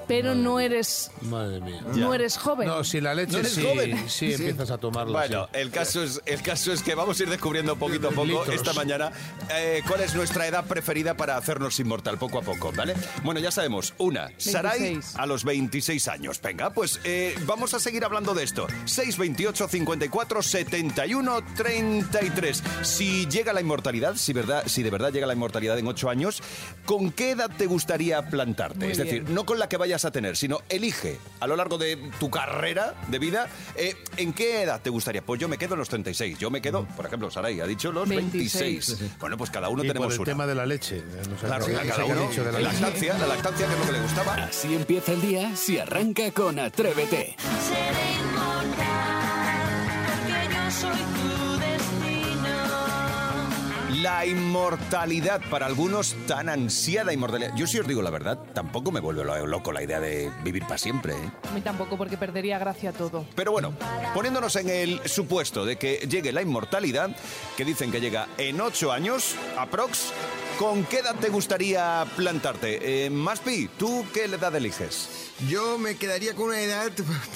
pero 0.08 0.36
no 0.36 0.60
eres 0.60 1.12
Madre 1.22 1.60
mía. 1.62 1.82
no 1.96 2.14
eres 2.14 2.38
joven. 2.38 2.68
No, 2.68 2.84
si 2.84 3.02
la 3.02 3.14
leche 3.14 3.34
¿No 3.34 3.40
eres 3.40 3.54
sí, 3.54 3.64
joven? 3.64 4.10
sí, 4.10 4.34
empiezas 4.34 4.72
a 4.72 4.78
tomarla. 4.78 5.12
Bueno, 5.20 5.48
sí. 5.54 5.60
el 5.60 5.72
caso, 5.72 6.04
es, 6.04 6.22
el 6.26 6.42
caso 6.42 6.72
es 6.74 6.82
que 6.84 6.96
vamos 6.96 7.20
a 7.20 7.24
ir 7.24 7.30
descubriendo 7.30 7.76
poquito 7.76 8.08
a 8.10 8.12
poco 8.12 8.26
Litros. 8.26 8.50
esta 8.56 8.74
mañana 8.74 9.12
eh, 9.56 9.82
cuál 9.88 10.02
es 10.02 10.16
nuestra 10.16 10.48
edad 10.48 10.66
preferida 10.66 11.16
para 11.16 11.38
hacernos 11.38 11.80
inmortal 11.80 12.18
poco 12.18 12.40
a 12.40 12.42
poco, 12.42 12.72
¿vale? 12.76 12.94
Bueno, 13.24 13.40
ya 13.40 13.52
sabemos, 13.52 13.94
una, 13.98 14.30
Sarai 14.38 14.80
26. 14.80 15.16
a 15.18 15.26
los 15.26 15.44
26 15.44 16.08
años. 16.08 16.42
Venga, 16.42 16.72
pues 16.72 17.00
eh, 17.04 17.36
vamos 17.46 17.74
a 17.74 17.80
seguir 17.80 18.04
hablando 18.06 18.34
de 18.34 18.44
esto. 18.44 18.68
628 18.86 19.68
54 19.68 20.42
71 20.42 21.40
33. 21.56 22.64
Si 22.82 23.26
llega 23.28 23.54
la 23.54 23.62
inmortalidad, 23.62 24.16
si, 24.16 24.34
verdad, 24.34 24.64
si 24.68 24.84
de 24.84 24.90
verdad 24.90 25.12
llega 25.12 25.28
la 25.28 25.34
inmortalidad 25.34 25.78
en 25.80 25.88
8 25.88 26.10
años, 26.10 26.42
¿con 26.86 27.12
qué 27.12 27.32
edad 27.32 27.50
te 27.58 27.66
gustaría 27.66 28.30
plantarte? 28.30 28.80
Muy 28.80 28.92
es 28.92 28.98
decir, 28.98 29.24
bien. 29.24 29.34
no 29.36 29.46
con 29.46 29.60
la 29.60 29.70
que 29.70 29.78
vayas 29.94 30.06
a 30.06 30.12
tener, 30.12 30.36
sino 30.36 30.60
elige 30.70 31.20
a 31.40 31.46
lo 31.46 31.56
largo 31.56 31.78
de 31.78 31.98
tu 32.20 32.32
carrera 32.32 32.96
de 33.10 33.20
vida, 33.20 33.48
eh, 33.76 33.96
¿en 34.18 34.34
qué 34.34 34.64
edad 34.64 34.82
te 34.82 34.90
gustaría? 34.90 35.22
Pues 35.22 35.40
yo 35.40 35.48
me 35.48 35.60
quedo 35.60 35.76
en 35.76 35.80
los 35.80 35.90
36. 35.90 36.40
Yo 36.40 36.50
me 36.50 36.64
quedo, 36.64 36.86
por 36.96 37.06
ejemplo, 37.06 37.30
Saray 37.30 37.60
ha 37.60 37.68
dicho 37.68 37.92
los 37.92 38.10
26. 38.10 38.88
26. 38.98 39.20
Bueno, 39.20 39.38
pues 39.38 39.52
cada 39.52 39.70
uno 39.70 39.84
Y 39.84 39.88
por 39.88 39.94
tenemos 39.94 40.14
el 40.16 40.20
una. 40.22 40.26
tema 40.32 40.48
de 40.48 40.56
la 40.56 40.66
leche. 40.66 40.98
eh, 40.98 41.04
no 41.30 41.38
sé, 41.38 41.46
Claro, 41.46 41.66
cada 41.88 42.06
uno. 42.06 42.28
dicho 42.28 42.44
de 42.44 42.52
la 42.54 42.60
La 42.60 42.70
leche. 42.72 42.82
lactancia, 42.82 43.18
la 43.20 43.28
lactancia, 43.28 43.68
que 43.68 43.74
es 43.74 43.80
lo 43.80 43.86
que 43.86 43.92
le 43.92 44.02
gustaba. 44.02 44.34
Así 44.34 44.74
empieza 44.74 45.12
el 45.12 45.22
día 45.22 45.56
si 45.56 45.78
arranca 45.78 46.32
con 46.32 46.58
Atrévete. 46.58 47.36
La 54.04 54.26
inmortalidad, 54.26 55.40
para 55.50 55.66
algunos 55.66 56.14
tan 56.28 56.50
ansiada 56.50 57.14
inmortalidad. 57.14 57.56
Yo 57.56 57.66
si 57.68 57.80
os 57.80 57.88
digo 57.88 58.02
la 58.02 58.10
verdad, 58.10 58.38
tampoco 58.54 58.92
me 58.92 59.00
vuelve 59.00 59.24
lo- 59.24 59.48
loco 59.48 59.72
la 59.72 59.82
idea 59.82 60.02
de 60.02 60.30
vivir 60.44 60.64
para 60.64 60.78
siempre. 60.78 61.14
¿eh? 61.14 61.32
A 61.50 61.54
mí 61.54 61.62
tampoco, 61.62 61.96
porque 61.98 62.18
perdería 62.18 62.60
gracia 62.60 62.92
todo. 62.92 63.26
Pero 63.34 63.54
bueno, 63.54 63.72
poniéndonos 64.14 64.58
en 64.58 64.70
el 64.70 65.02
supuesto 65.08 65.64
de 65.66 65.78
que 65.78 66.06
llegue 66.10 66.34
la 66.34 66.42
inmortalidad, 66.42 67.16
que 67.56 67.64
dicen 67.64 67.94
que 67.94 68.02
llega 68.02 68.28
en 68.38 68.60
ocho 68.60 68.92
años, 68.92 69.36
aprox, 69.58 70.12
¿con 70.60 70.84
qué 70.84 70.98
edad 71.00 71.16
te 71.16 71.30
gustaría 71.30 72.06
plantarte? 72.18 73.06
Eh, 73.06 73.10
Maspi, 73.10 73.70
¿tú 73.78 74.06
qué 74.14 74.26
edad 74.26 74.54
eliges? 74.54 75.32
Yo 75.50 75.78
me 75.78 75.98
quedaría 75.98 76.36
con 76.36 76.46
una 76.50 76.62
edad 76.62 76.92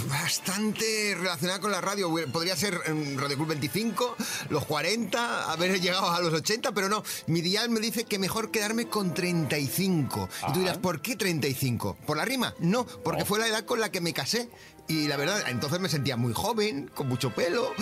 bastante 0.09 1.15
relacionada 1.17 1.59
con 1.59 1.71
la 1.71 1.81
radio. 1.81 2.13
Podría 2.31 2.55
ser 2.55 2.79
en 2.85 3.17
Radio 3.19 3.35
Club 3.35 3.49
25, 3.49 4.15
los 4.49 4.65
40, 4.65 5.51
haber 5.51 5.81
llegado 5.81 6.09
a 6.09 6.21
los 6.21 6.33
80, 6.33 6.71
pero 6.73 6.87
no. 6.89 7.03
Mi 7.25 7.41
dial 7.41 7.69
me 7.69 7.79
dice 7.79 8.05
que 8.05 8.17
mejor 8.19 8.49
quedarme 8.51 8.87
con 8.87 9.13
35. 9.13 10.29
Y 10.49 10.53
tú 10.53 10.59
dirás, 10.59 10.77
¿por 10.77 11.01
qué 11.01 11.15
35? 11.15 11.97
¿Por 12.05 12.17
la 12.17 12.23
rima? 12.25 12.53
No, 12.59 12.85
porque 12.85 13.25
fue 13.25 13.39
la 13.39 13.47
edad 13.47 13.65
con 13.65 13.79
la 13.81 13.91
que 13.91 13.99
me 13.99 14.13
casé. 14.13 14.49
Y 14.89 15.09
la 15.09 15.17
verdad, 15.17 15.43
entonces 15.49 15.81
me 15.81 15.89
sentía 15.89 16.15
muy 16.15 16.31
joven, 16.31 16.89
con 16.95 17.09
mucho 17.09 17.31
pelo, 17.35 17.73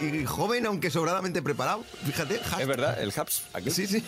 y, 0.00 0.04
y 0.20 0.24
joven 0.24 0.66
aunque 0.66 0.88
sobradamente 0.88 1.42
preparado. 1.42 1.84
Fíjate, 2.06 2.38
hashtag. 2.38 2.60
Es 2.60 2.68
verdad, 2.68 3.02
el 3.02 3.12
Haps. 3.16 3.42
aquel. 3.54 3.72
Sí, 3.74 3.88
sí. 3.88 4.04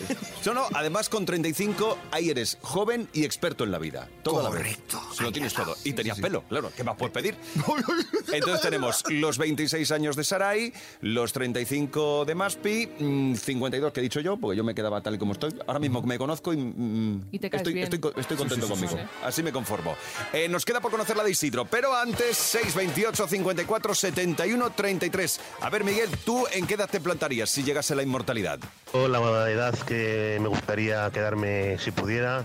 No, 0.54 0.68
además 0.74 1.08
con 1.08 1.26
35 1.26 1.98
ahí 2.12 2.30
eres 2.30 2.56
joven 2.62 3.08
y 3.12 3.24
experto 3.24 3.64
en 3.64 3.72
la 3.72 3.78
vida. 3.80 4.08
Toda 4.22 4.44
la 4.44 4.50
Correcto. 4.50 5.02
vez. 5.08 5.16
Tienes 5.48 5.54
todo. 5.66 5.76
Y 5.84 5.90
Sí, 5.90 5.92
tenías 5.94 6.16
sí, 6.16 6.22
sí. 6.22 6.28
pelo, 6.28 6.42
claro. 6.48 6.70
¿Qué 6.76 6.84
más 6.84 6.96
puedes 6.96 7.12
pedir? 7.12 7.36
Entonces 8.32 8.60
tenemos 8.60 9.04
los 9.10 9.38
26 9.38 9.90
años 9.92 10.16
de 10.16 10.24
Sarai, 10.24 10.72
los 11.00 11.32
35 11.32 12.24
de 12.24 12.34
Maspi, 12.34 12.86
mm, 12.98 13.34
52 13.34 13.92
que 13.92 14.00
he 14.00 14.02
dicho 14.02 14.20
yo, 14.20 14.36
porque 14.36 14.56
yo 14.56 14.64
me 14.64 14.74
quedaba 14.74 15.00
tal 15.00 15.14
y 15.14 15.18
como 15.18 15.32
estoy. 15.32 15.54
Ahora 15.66 15.78
mismo 15.78 16.02
me 16.02 16.18
conozco 16.18 16.52
y, 16.52 16.56
mm, 16.56 17.28
Y 17.32 17.38
te 17.38 17.50
caes 17.50 17.60
estoy, 17.60 17.74
bien. 17.74 17.84
estoy, 17.84 17.98
co- 18.00 18.12
estoy 18.16 18.36
contento 18.36 18.66
Sí, 18.66 18.72
sí, 18.74 18.78
sí, 18.80 18.86
conmigo. 18.88 19.08
sí. 19.10 19.18
Así 19.24 19.42
me 19.42 19.52
conformo. 19.52 19.96
Eh, 20.32 20.48
nos 20.48 20.64
queda 20.64 20.80
por 20.80 20.90
conocer 20.90 21.16
la 21.16 21.24
de 21.24 21.30
Isidro, 21.30 21.64
pero 21.64 21.94
antes 21.94 22.36
628 22.36 23.28
54 23.28 23.94
71 23.94 24.70
33. 24.70 25.40
A 25.60 25.70
ver, 25.70 25.84
Miguel, 25.84 26.10
¿tú 26.24 26.44
en 26.52 26.66
qué 26.66 26.74
edad 26.74 26.88
te 26.90 27.00
plantarías 27.00 27.50
si 27.50 27.62
llegase 27.62 27.94
la 27.94 28.02
inmortalidad? 28.02 28.58
La 28.94 29.50
edad 29.50 29.74
que 29.86 30.38
me 30.40 30.48
gustaría 30.48 31.10
quedarme 31.10 31.78
si 31.78 31.90
pudiera 31.90 32.44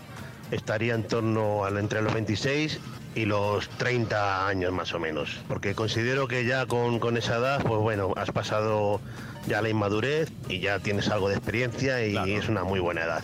estaría 0.52 0.94
en 0.94 1.04
torno 1.04 1.66
a 1.66 1.70
entre 1.70 2.02
los 2.02 2.14
26 2.14 2.80
y 3.16 3.26
los 3.26 3.68
30 3.70 4.48
años 4.48 4.72
más 4.72 4.94
o 4.94 5.00
menos. 5.00 5.40
Porque 5.48 5.74
considero 5.76 6.28
que 6.28 6.46
ya 6.46 6.66
con, 6.66 7.00
con 7.00 7.18
esa 7.18 7.38
edad, 7.38 7.62
pues 7.64 7.80
bueno, 7.82 8.14
has 8.16 8.32
pasado 8.32 9.02
ya 9.48 9.62
la 9.62 9.70
inmadurez 9.70 10.32
y 10.48 10.60
ya 10.60 10.80
tienes 10.80 11.10
algo 11.10 11.28
de 11.30 11.36
experiencia 11.36 12.06
y 12.06 12.12
Claro. 12.12 12.28
es 12.28 12.48
una 12.50 12.64
muy 12.64 12.80
buena 12.80 13.04
edad. 13.04 13.24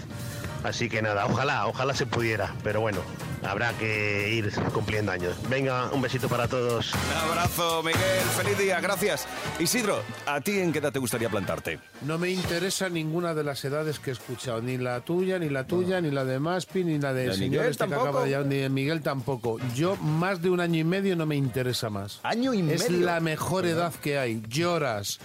Así 0.63 0.89
que 0.89 1.01
nada, 1.01 1.25
ojalá, 1.25 1.67
ojalá 1.67 1.93
se 1.93 2.05
pudiera, 2.05 2.53
pero 2.63 2.81
bueno, 2.81 2.99
habrá 3.43 3.73
que 3.73 4.29
ir 4.33 4.51
cumpliendo 4.73 5.11
años. 5.11 5.35
Venga, 5.49 5.89
un 5.91 6.01
besito 6.01 6.27
para 6.27 6.47
todos. 6.47 6.93
Un 6.93 7.29
abrazo, 7.31 7.83
Miguel. 7.83 7.99
Feliz 8.35 8.57
día, 8.57 8.79
gracias. 8.81 9.27
Isidro, 9.59 10.01
¿a 10.25 10.41
ti 10.41 10.59
en 10.59 10.71
qué 10.71 10.79
edad 10.79 10.91
te 10.91 10.99
gustaría 10.99 11.29
plantarte? 11.29 11.79
No 12.01 12.17
me 12.17 12.29
interesa 12.29 12.89
ninguna 12.89 13.33
de 13.33 13.43
las 13.43 13.63
edades 13.65 13.99
que 13.99 14.11
he 14.11 14.13
escuchado, 14.13 14.61
ni 14.61 14.77
la 14.77 15.01
tuya, 15.01 15.39
ni 15.39 15.49
la 15.49 15.65
tuya, 15.65 16.01
ni 16.01 16.11
la 16.11 16.25
de 16.25 16.39
Maspi, 16.39 16.83
ni 16.83 16.99
la 16.99 17.13
¿De 17.13 17.23
del 17.23 17.33
señor 17.33 17.49
Miguel 17.49 17.71
este 17.71 17.83
que 17.85 17.89
tampoco? 17.89 18.09
acaba 18.09 18.23
de 18.25 18.31
llamar, 18.31 18.47
ni 18.47 18.55
de 18.57 18.69
Miguel 18.69 19.01
tampoco. 19.01 19.57
Yo 19.75 19.95
más 19.97 20.41
de 20.41 20.49
un 20.49 20.59
año 20.59 20.79
y 20.79 20.83
medio 20.83 21.15
no 21.15 21.25
me 21.25 21.35
interesa 21.35 21.89
más. 21.89 22.19
¿Año 22.23 22.53
y 22.53 22.59
Es 22.71 22.89
medio? 22.89 23.05
la 23.05 23.19
mejor 23.19 23.65
edad 23.65 23.93
que 23.95 24.17
hay. 24.19 24.41
Lloras. 24.47 25.19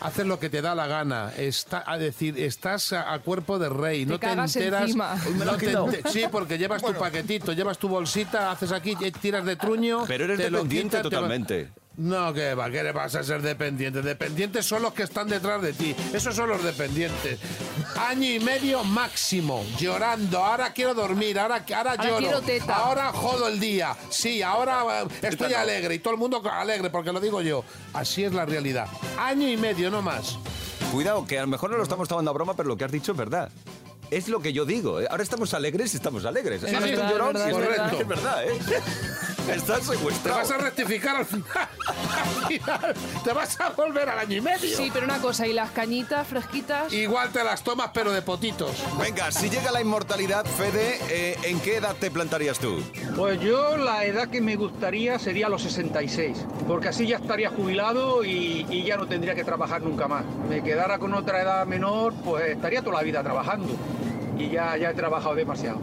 Haces 0.00 0.26
lo 0.26 0.38
que 0.38 0.48
te 0.50 0.62
da 0.62 0.74
la 0.74 0.86
gana. 0.86 1.32
Está, 1.36 1.82
a 1.86 1.98
decir, 1.98 2.38
estás 2.38 2.92
a, 2.92 3.12
a 3.12 3.18
cuerpo 3.20 3.58
de 3.58 3.68
rey. 3.68 4.06
no 4.06 4.18
te 4.18 4.26
enteras. 4.30 4.90
lo 5.44 5.52
no 5.52 5.56
te 5.56 5.72
ente- 5.72 6.08
sí, 6.10 6.22
porque 6.30 6.56
llevas 6.58 6.82
tu 6.82 6.92
paquetito, 6.94 7.52
llevas 7.52 7.78
tu 7.78 7.88
bolsita, 7.88 8.50
haces 8.50 8.72
aquí, 8.72 8.96
eh, 9.00 9.12
tiras 9.12 9.44
de 9.44 9.56
truño. 9.56 10.04
Pero 10.06 10.24
eres 10.24 10.38
te 10.38 10.50
lo 10.50 10.58
dependiente 10.58 10.96
te 10.98 11.02
va- 11.02 11.10
totalmente. 11.10 11.68
No, 11.98 12.32
que 12.32 12.54
va, 12.54 12.70
que 12.70 12.84
le 12.84 12.92
vas 12.92 13.16
a 13.16 13.24
ser 13.24 13.42
dependiente. 13.42 14.02
Dependientes 14.02 14.64
son 14.64 14.82
los 14.82 14.94
que 14.94 15.02
están 15.02 15.28
detrás 15.28 15.60
de 15.60 15.72
ti. 15.72 15.96
Esos 16.12 16.34
son 16.34 16.48
los 16.48 16.62
dependientes. 16.62 17.40
Año 17.96 18.24
y 18.30 18.38
medio 18.38 18.84
máximo, 18.84 19.64
llorando. 19.76 20.38
Ahora 20.38 20.72
quiero 20.72 20.94
dormir, 20.94 21.40
ahora, 21.40 21.64
ahora, 21.74 21.90
Ahora 21.92 22.04
lloro. 22.04 22.18
quiero 22.18 22.40
teta. 22.42 22.76
Ahora 22.76 23.12
jodo 23.12 23.48
el 23.48 23.58
día. 23.58 23.96
Sí, 24.10 24.42
ahora 24.42 25.02
eh, 25.02 25.08
estoy 25.22 25.54
alegre 25.54 25.96
y 25.96 25.98
todo 25.98 26.14
el 26.14 26.20
mundo 26.20 26.40
alegre 26.48 26.88
porque 26.88 27.12
lo 27.12 27.18
digo 27.18 27.42
yo. 27.42 27.64
Así 27.92 28.22
es 28.22 28.32
la 28.32 28.46
realidad. 28.46 28.86
Año 29.18 29.48
y 29.48 29.56
medio, 29.56 29.90
no 29.90 30.00
más. 30.00 30.38
Cuidado, 30.92 31.26
que 31.26 31.36
a 31.38 31.42
lo 31.42 31.48
mejor 31.48 31.70
no 31.70 31.78
lo 31.78 31.82
estamos 31.82 32.06
tomando 32.06 32.30
a 32.30 32.34
broma, 32.34 32.54
pero 32.54 32.68
lo 32.68 32.76
que 32.76 32.84
has 32.84 32.92
dicho 32.92 33.10
es 33.10 33.18
verdad. 33.18 33.50
Es 34.12 34.28
lo 34.28 34.40
que 34.40 34.52
yo 34.52 34.64
digo. 34.64 35.00
Ahora 35.10 35.22
estamos 35.24 35.52
alegres 35.52 35.92
y 35.94 35.96
estamos 35.96 36.24
alegres. 36.24 36.62
Es 36.62 36.72
verdad, 36.72 37.10
llorón 37.10 37.36
Es 37.36 38.06
verdad, 38.08 38.44
¿eh? 38.46 38.58
Estás 39.54 39.80
Te 39.80 39.96
secuestrado. 39.96 40.38
vas 40.38 40.50
a 40.50 40.58
rectificar 40.58 41.16
al 41.16 41.24
final. 41.26 41.46
Al 41.86 42.46
final, 42.48 42.94
Te 43.24 43.32
vas 43.32 43.60
a 43.60 43.70
volver 43.70 44.08
al 44.08 44.18
año 44.18 44.36
y 44.36 44.40
medio. 44.40 44.76
Sí, 44.76 44.90
pero 44.92 45.04
una 45.06 45.18
cosa, 45.18 45.46
¿y 45.46 45.52
las 45.52 45.70
cañitas 45.70 46.26
fresquitas? 46.26 46.92
Igual 46.92 47.30
te 47.30 47.42
las 47.44 47.62
tomas, 47.62 47.90
pero 47.94 48.12
de 48.12 48.22
potitos. 48.22 48.72
Venga, 49.00 49.30
si 49.32 49.48
llega 49.50 49.70
la 49.70 49.80
inmortalidad, 49.80 50.44
Fede, 50.44 50.98
eh, 51.10 51.36
¿en 51.44 51.60
qué 51.60 51.76
edad 51.76 51.96
te 51.98 52.10
plantarías 52.10 52.58
tú? 52.58 52.82
Pues 53.16 53.40
yo 53.40 53.76
la 53.76 54.04
edad 54.04 54.28
que 54.28 54.40
me 54.40 54.56
gustaría 54.56 55.18
sería 55.18 55.48
los 55.48 55.62
66, 55.62 56.36
porque 56.66 56.88
así 56.88 57.06
ya 57.06 57.16
estaría 57.16 57.50
jubilado 57.50 58.24
y, 58.24 58.66
y 58.70 58.84
ya 58.84 58.96
no 58.96 59.06
tendría 59.06 59.34
que 59.34 59.44
trabajar 59.44 59.82
nunca 59.82 60.08
más. 60.08 60.24
Me 60.48 60.62
quedara 60.62 60.98
con 60.98 61.14
otra 61.14 61.42
edad 61.42 61.66
menor, 61.66 62.12
pues 62.24 62.44
estaría 62.50 62.82
toda 62.82 62.96
la 62.96 63.02
vida 63.02 63.22
trabajando 63.22 63.68
y 64.38 64.50
ya, 64.50 64.76
ya 64.76 64.90
he 64.90 64.94
trabajado 64.94 65.34
demasiado. 65.34 65.78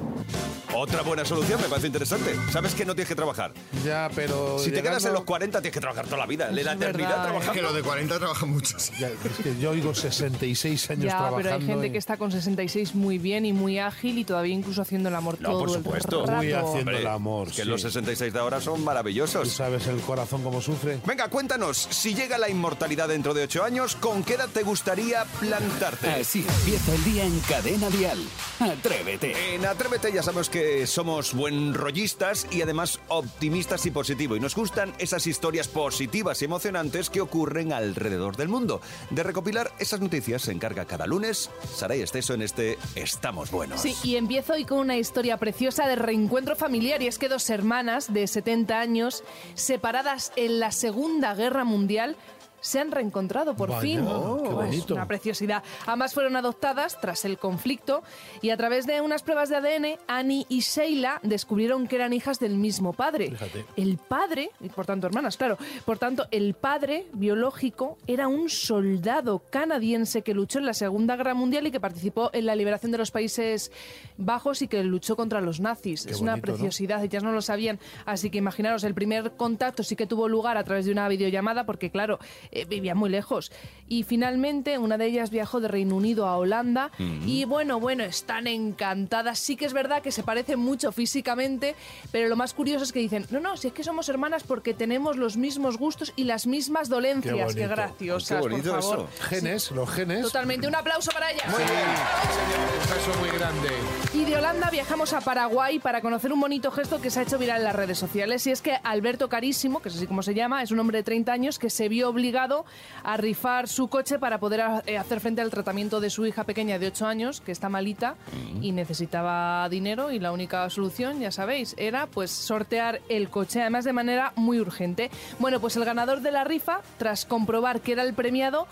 Otra 0.74 1.02
buena 1.04 1.24
solución, 1.26 1.62
me 1.62 1.68
parece 1.70 1.88
interesante. 1.88 2.36
Sabes 2.52 2.74
que 2.76 2.86
no 2.86 2.94
tienes 2.96 3.08
que 3.08 3.16
trabajar. 3.16 3.54
Ya, 3.86 4.10
pero. 4.16 4.60
Si 4.60 4.72
te 4.72 4.82
quedas 4.82 5.04
en 5.06 5.14
los 5.14 5.24
40, 5.24 5.62
tienes 5.62 5.74
que 5.74 5.80
trabajar 5.80 6.06
toda 6.06 6.18
la 6.18 6.26
vida. 6.26 6.50
En 6.50 6.56
la 6.56 6.62
Es 6.74 6.78
eternidad 6.78 7.10
¿eh? 7.12 7.24
trabajando. 7.24 7.54
Que 7.54 7.62
los 7.62 7.74
de 7.76 7.82
40 7.84 8.18
trabajan 8.18 8.50
mucho. 8.50 8.80
sí. 8.80 8.92
Ya, 9.00 9.08
es 9.10 9.16
que 9.44 9.58
yo 9.60 9.72
oigo 9.72 9.94
66 9.94 10.90
años 10.92 11.04
Ya, 11.06 11.10
trabajando. 11.12 11.38
pero 11.38 11.54
hay 11.56 11.62
gente 11.66 11.86
en- 11.88 11.92
que 11.92 11.98
está 11.98 12.18
con 12.18 12.32
66 12.32 12.96
muy 12.96 13.18
bien 13.18 13.46
y 13.46 13.54
muy 13.54 13.78
ágil 13.80 14.18
y 14.18 14.24
todavía 14.24 14.54
incluso 14.56 14.82
haciendo 14.82 15.10
el 15.10 15.16
amor 15.16 15.38
No, 15.42 15.50
todo 15.50 15.60
por 15.60 15.70
el 15.70 15.76
supuesto. 15.76 16.20
rato. 16.26 16.32
Muy 16.38 16.52
haciendo 16.54 16.80
Hombre, 16.80 17.00
el 17.00 17.08
amor. 17.08 17.48
Que 17.50 17.64
sí. 17.64 17.66
los 17.66 17.82
66 17.82 18.32
de 18.34 18.40
ahora 18.40 18.62
son 18.62 18.78
Tú 18.78 18.84
maravillosos. 18.84 19.50
sabes 19.52 19.86
el 19.88 20.00
corazón 20.02 20.44
cómo 20.44 20.62
sufre. 20.62 21.00
Venga, 21.06 21.28
cuéntanos, 21.30 21.78
si 21.92 22.14
llega 22.16 22.38
la 22.38 22.50
inmortalidad 22.50 23.08
dentro 23.10 23.34
de 23.34 23.44
8 23.44 23.64
años, 23.64 23.96
¿con 23.96 24.24
qué 24.24 24.36
edad 24.36 24.50
te 24.54 24.64
gustaría 24.64 25.26
plantarte? 25.40 26.10
Así 26.10 26.46
empieza 26.48 26.94
el 26.96 27.04
día 27.04 27.26
en 27.26 27.40
Cadena 27.42 27.90
Dial. 27.90 28.18
Atrévete. 28.60 29.56
En 29.56 29.66
Atrévete 29.66 30.12
ya 30.14 30.24
sabemos 30.24 30.50
que 30.50 30.55
somos 30.86 31.34
buen 31.34 31.74
rollistas 31.74 32.48
y 32.52 32.62
además 32.62 33.00
optimistas 33.08 33.86
y 33.86 33.92
positivos. 33.92 34.38
Y 34.38 34.42
nos 34.42 34.56
gustan 34.56 34.94
esas 35.00 35.28
historias 35.28 35.68
positivas 35.68 36.42
y 36.42 36.46
emocionantes 36.46 37.10
que 37.10 37.22
ocurren 37.22 37.74
alrededor 37.74 38.36
del 38.38 38.48
mundo. 38.48 38.82
De 39.10 39.24
recopilar 39.24 39.72
esas 39.80 40.00
noticias 40.00 40.44
se 40.44 40.52
encarga 40.52 40.86
cada 40.86 41.08
lunes 41.08 41.50
Saray 41.74 42.02
Esteso 42.02 42.34
en 42.34 42.42
este 42.42 42.78
Estamos 42.96 43.52
Buenos. 43.52 43.82
Sí, 43.82 43.96
y 44.04 44.16
empiezo 44.16 44.54
hoy 44.54 44.66
con 44.66 44.80
una 44.80 44.98
historia 44.98 45.38
preciosa 45.38 45.88
de 45.88 45.96
reencuentro 45.96 46.56
familiar 46.56 47.02
y 47.02 47.08
es 47.08 47.18
que 47.18 47.30
dos 47.30 47.50
hermanas 47.50 48.14
de 48.14 48.28
70 48.28 48.80
años, 48.80 49.24
separadas 49.56 50.32
en 50.36 50.60
la 50.60 50.72
Segunda 50.72 51.36
Guerra 51.36 51.64
Mundial, 51.64 52.16
se 52.62 52.80
han 52.80 52.92
reencontrado 52.92 53.56
por 53.56 53.70
Vaya, 53.70 53.82
fin. 53.82 54.00
qué 54.06 54.12
Oh, 54.12 54.38
bonito. 54.52 54.94
una 54.96 55.08
preciosidad. 55.08 55.64
Ambas 55.86 56.14
fueron 56.14 56.36
adoptadas 56.36 57.00
tras 57.00 57.26
el 57.26 57.38
conflicto 57.38 58.04
y 58.42 58.50
a 58.50 58.58
través 58.58 58.86
de 58.88 59.02
unas 59.02 59.24
pruebas 59.24 59.50
de 59.50 59.56
ADN, 59.58 60.00
Annie 60.08 60.46
y 60.50 60.62
Sheila 60.62 61.20
descubrieron 61.24 61.88
que 61.88 61.96
eran 61.96 62.14
hijas 62.14 62.40
del 62.40 62.56
mismo 62.56 62.94
padre. 62.94 63.30
Fíjate. 63.32 63.66
El 63.76 63.98
padre, 63.98 64.50
y 64.62 64.70
por 64.70 64.86
tanto 64.86 65.08
hermanas, 65.08 65.38
claro, 65.38 65.58
por 65.86 65.98
tanto 66.00 66.26
el 66.32 66.54
padre 66.56 67.06
biológico 67.14 67.98
era 68.08 68.28
un 68.28 68.50
soldado 68.50 69.40
canadiense 69.50 70.22
que 70.22 70.34
luchó 70.34 70.60
en 70.60 70.66
la 70.66 70.74
Segunda 70.74 71.16
Guerra 71.16 71.34
Mundial 71.34 71.68
y 71.68 71.72
que 71.72 71.80
participó 71.80 72.30
en 72.34 72.46
la 72.46 72.56
liberación 72.56 72.92
de 72.92 72.98
los 72.98 73.12
Países 73.12 73.72
Bajos 74.18 74.62
y 74.62 74.68
que 74.68 74.84
luchó 74.84 75.16
contra 75.16 75.42
los 75.42 75.60
nazis. 75.60 76.06
Qué 76.06 76.12
es 76.12 76.20
una 76.22 76.34
bonito, 76.34 76.48
¿no? 76.48 76.54
preciosidad, 76.54 77.04
ellas 77.04 77.24
no 77.24 77.32
lo 77.32 77.42
sabían. 77.42 77.80
Así 78.06 78.30
que 78.30 78.38
imaginaros, 78.38 78.84
el 78.84 78.94
primer 78.94 79.32
contacto 79.34 79.84
sí 79.84 79.96
que 79.96 80.08
tuvo 80.08 80.28
lugar 80.28 80.58
a 80.58 80.64
través 80.64 80.86
de 80.86 80.92
una 80.92 81.08
videollamada 81.08 81.66
porque 81.66 81.90
claro, 81.92 82.20
eh, 82.56 82.66
vivían 82.66 82.98
muy 82.98 83.10
lejos. 83.10 83.52
Y 83.88 84.04
finalmente 84.04 84.80
una 84.80 84.98
de 84.98 85.06
ellas 85.06 85.30
viajó 85.30 85.60
de 85.60 85.68
Reino 85.68 85.96
Unido 85.96 86.26
a 86.26 86.38
Holanda 86.38 86.90
y 86.98 87.46
bueno, 87.46 87.80
bueno, 87.80 88.04
están 88.04 88.48
encantadas. 88.48 89.38
Sí 89.38 89.56
que 89.56 89.66
es 89.66 89.74
verdad 89.74 90.02
que 90.02 90.12
se 90.12 90.24
parecen 90.24 90.60
mucho 90.60 90.92
físicamente, 90.92 91.76
pero 92.12 92.28
lo 92.28 92.36
más 92.36 92.56
curioso 92.56 92.84
es 92.84 92.92
que 92.92 93.00
dicen, 93.00 93.28
no, 93.30 93.40
no, 93.40 93.58
si 93.58 93.68
es 93.68 93.74
que 93.74 93.84
somos 93.84 94.10
hermanas 94.10 94.44
porque 94.44 94.74
tenemos 94.74 95.18
los 95.18 95.38
mismos 95.38 95.78
gustos 95.78 96.14
y 96.16 96.24
las 96.24 96.48
mismas 96.48 96.90
dolencias. 96.90 97.36
Qué, 97.36 97.44
bonito. 97.44 97.70
graciosas, 97.70 98.38
Qué 98.38 98.50
bonito 98.50 98.72
por 98.72 98.82
favor. 98.82 99.08
eso. 99.14 99.24
Genes, 99.28 99.72
los 99.72 99.90
genes. 99.90 100.22
Totalmente. 100.24 100.68
Un 100.68 100.76
aplauso 100.76 101.12
para 101.12 101.32
ellas. 101.32 101.48
Muy 101.50 101.64
bien. 101.64 101.76
Un 101.76 102.96
beso 102.96 103.20
muy 103.20 103.30
grande. 103.38 103.70
Y 104.14 104.26
de 104.26 104.38
Holanda 104.38 104.70
viajamos 104.72 105.14
a 105.14 105.22
Paraguay 105.22 105.78
para 105.80 106.02
conocer 106.02 106.34
un 106.34 106.40
bonito 106.40 106.72
gesto 106.72 107.00
que 107.02 107.12
se 107.12 107.20
ha 107.20 107.24
hecho 107.24 107.38
viral 107.38 107.58
en 107.58 107.66
las 107.66 107.76
redes 107.76 108.00
sociales. 108.00 108.48
Y 108.48 108.52
es 108.52 108.62
que 108.62 108.80
Alberto 108.84 109.30
Carísimo, 109.30 109.82
que 109.82 109.90
es 109.90 109.96
así 109.96 110.08
como 110.08 110.24
se 110.24 110.34
llama, 110.34 110.64
es 110.64 110.72
un 110.72 110.80
hombre 110.80 111.00
de 111.00 111.04
30 111.04 111.32
años 111.32 111.60
que 111.60 111.70
se 111.70 111.88
vio 111.90 112.10
obligado 112.10 112.35
a 112.38 113.18
rifar 113.18 113.68
su 113.68 113.88
coche 113.88 114.20
para 114.20 114.40
poder 114.40 114.62
eh, 114.86 114.98
hacer 114.98 115.20
frente 115.20 115.42
al 115.42 115.50
tratamiento 115.50 116.00
de 116.00 116.10
su 116.10 116.26
hija 116.26 116.44
pequeña 116.44 116.80
de 116.80 116.88
8 116.88 117.06
años, 117.08 117.42
que 117.42 117.52
está 117.52 117.70
malita 117.70 118.16
y 118.62 118.72
necesitaba 118.72 119.68
dinero. 119.70 120.12
Y 120.12 120.20
la 120.20 120.32
única 120.32 120.70
solución, 120.70 121.20
ya 121.20 121.32
sabéis, 121.32 121.76
era 121.78 122.08
pues 122.08 122.32
sortear 122.32 123.02
el 123.10 123.30
coche, 123.30 123.62
además 123.62 123.86
de 123.86 123.94
manera 123.94 124.34
muy 124.36 124.60
urgente. 124.60 125.10
Bueno, 125.40 125.60
pues 125.60 125.76
el 125.76 125.86
ganador 125.86 126.22
de 126.22 126.32
la 126.32 126.44
rifa, 126.44 126.82
tras 126.98 127.26
comprobar 127.26 127.82
que 127.82 127.94
era 127.94 128.04
el 128.04 128.14
premiado, 128.14 128.68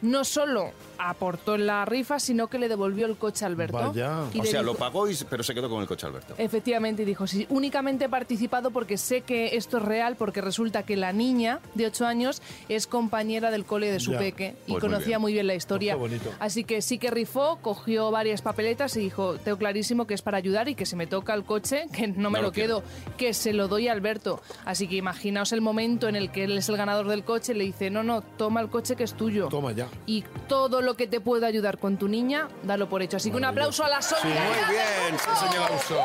no 0.00 0.24
solo 0.24 0.72
aportó 0.98 1.54
en 1.54 1.66
la 1.66 1.84
rifa, 1.84 2.18
sino 2.20 2.48
que 2.48 2.58
le 2.58 2.68
devolvió 2.68 3.06
el 3.06 3.16
coche 3.16 3.44
a 3.44 3.48
Alberto. 3.48 3.76
Vaya. 3.78 4.24
Y 4.34 4.40
O 4.40 4.44
sea, 4.44 4.60
dijo- 4.60 4.72
lo 4.72 4.74
pagó, 4.74 5.08
y- 5.08 5.16
pero 5.28 5.42
se 5.42 5.54
quedó 5.54 5.68
con 5.68 5.80
el 5.80 5.86
coche 5.88 6.06
Alberto. 6.06 6.34
Efectivamente, 6.38 7.02
y 7.02 7.04
dijo, 7.04 7.26
sí, 7.26 7.46
únicamente 7.50 8.06
he 8.06 8.08
participado 8.08 8.70
porque 8.70 8.96
sé 8.98 9.20
que 9.22 9.56
esto 9.56 9.78
es 9.78 9.84
real, 9.84 10.16
porque 10.16 10.40
resulta 10.40 10.82
que 10.82 10.96
la 10.96 11.12
niña 11.12 11.60
de 11.74 11.86
8 11.86 12.06
años 12.06 12.42
es 12.68 12.86
compañera 12.86 13.50
del 13.50 13.64
cole 13.64 13.90
de 13.90 14.00
su 14.00 14.12
Ya. 14.12 14.18
peque 14.18 14.54
y 14.66 14.72
Pues 14.72 14.72
muy 14.72 14.80
conocía 14.80 15.06
bien. 15.08 15.20
muy 15.20 15.32
bien 15.32 15.46
la 15.46 15.54
historia. 15.54 15.96
Pues 15.96 16.10
qué 16.12 16.18
bonito. 16.18 16.36
Así 16.40 16.64
que 16.64 16.82
sí 16.82 16.98
que 16.98 17.10
rifó, 17.10 17.58
cogió 17.62 18.10
varias 18.10 18.42
papeletas 18.42 18.96
y 18.96 19.00
dijo, 19.00 19.34
tengo 19.36 19.58
clarísimo 19.58 20.06
que 20.06 20.14
es 20.14 20.22
para 20.22 20.38
ayudar 20.38 20.68
y 20.68 20.74
que 20.74 20.86
si 20.86 20.96
me 20.96 21.06
toca 21.06 21.34
el 21.34 21.44
coche, 21.44 21.86
que 21.92 22.08
no 22.08 22.30
me 22.30 22.38
No 22.38 22.42
lo 22.42 22.48
lo, 22.48 22.52
quedo, 22.52 22.82
que 23.16 23.34
se 23.34 23.52
lo 23.52 23.68
doy 23.68 23.88
a 23.88 23.92
Alberto. 23.92 24.40
Así 24.64 24.88
que 24.88 24.96
imaginaos 24.96 25.52
el 25.52 25.60
momento 25.60 26.08
en 26.08 26.16
el 26.16 26.30
que 26.30 26.44
él 26.44 26.58
es 26.58 26.68
el 26.68 26.76
ganador 26.76 27.08
del 27.08 27.24
coche, 27.24 27.54
le 27.54 27.64
dice, 27.64 27.90
no, 27.90 28.02
no, 28.02 28.22
toma 28.22 28.60
el 28.60 28.68
coche 28.68 28.96
que 28.96 29.04
es 29.04 29.14
tuyo. 29.14 29.48
Toma 29.48 29.72
ya. 29.72 29.88
Y 30.06 30.24
todo 30.48 30.80
lo 30.82 30.87
que 30.96 31.06
te 31.06 31.20
pueda 31.20 31.46
ayudar 31.46 31.78
con 31.78 31.96
tu 31.98 32.08
niña, 32.08 32.48
dalo 32.64 32.88
por 32.88 33.02
hecho. 33.02 33.16
Así 33.16 33.30
que 33.30 33.36
un 33.36 33.44
aplauso 33.44 33.84
a 33.84 33.88
la 33.88 34.02
solidaridad. 34.02 34.66
Muy 34.66 34.74
bien, 34.74 35.18
sí, 35.18 35.46
señor. 35.46 35.64
Aplauso. 35.64 35.96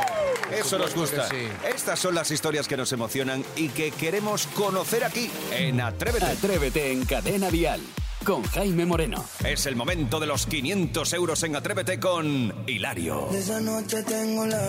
Eso 0.51 0.77
nos 0.77 0.95
gusta. 0.95 1.27
sí. 1.29 1.47
Estas 1.67 1.99
son 1.99 2.15
las 2.15 2.31
historias 2.31 2.67
que 2.67 2.77
nos 2.77 2.91
emocionan 2.91 3.43
y 3.55 3.69
que 3.69 3.91
queremos 3.91 4.47
conocer 4.47 5.03
aquí 5.03 5.29
en 5.51 5.81
Atrévete. 5.81 6.25
Atrévete 6.25 6.91
en 6.91 7.05
Cadena 7.05 7.49
Dial 7.49 7.81
con 8.23 8.43
Jaime 8.43 8.85
Moreno. 8.85 9.23
Es 9.43 9.65
el 9.65 9.75
momento 9.75 10.19
de 10.19 10.27
los 10.27 10.45
500 10.45 11.13
euros 11.13 11.43
en 11.43 11.55
Atrévete 11.55 11.99
con 11.99 12.53
Hilario. 12.67 13.29
Esa 13.31 13.59
noche 13.59 14.01
tengo 14.03 14.45
la 14.45 14.67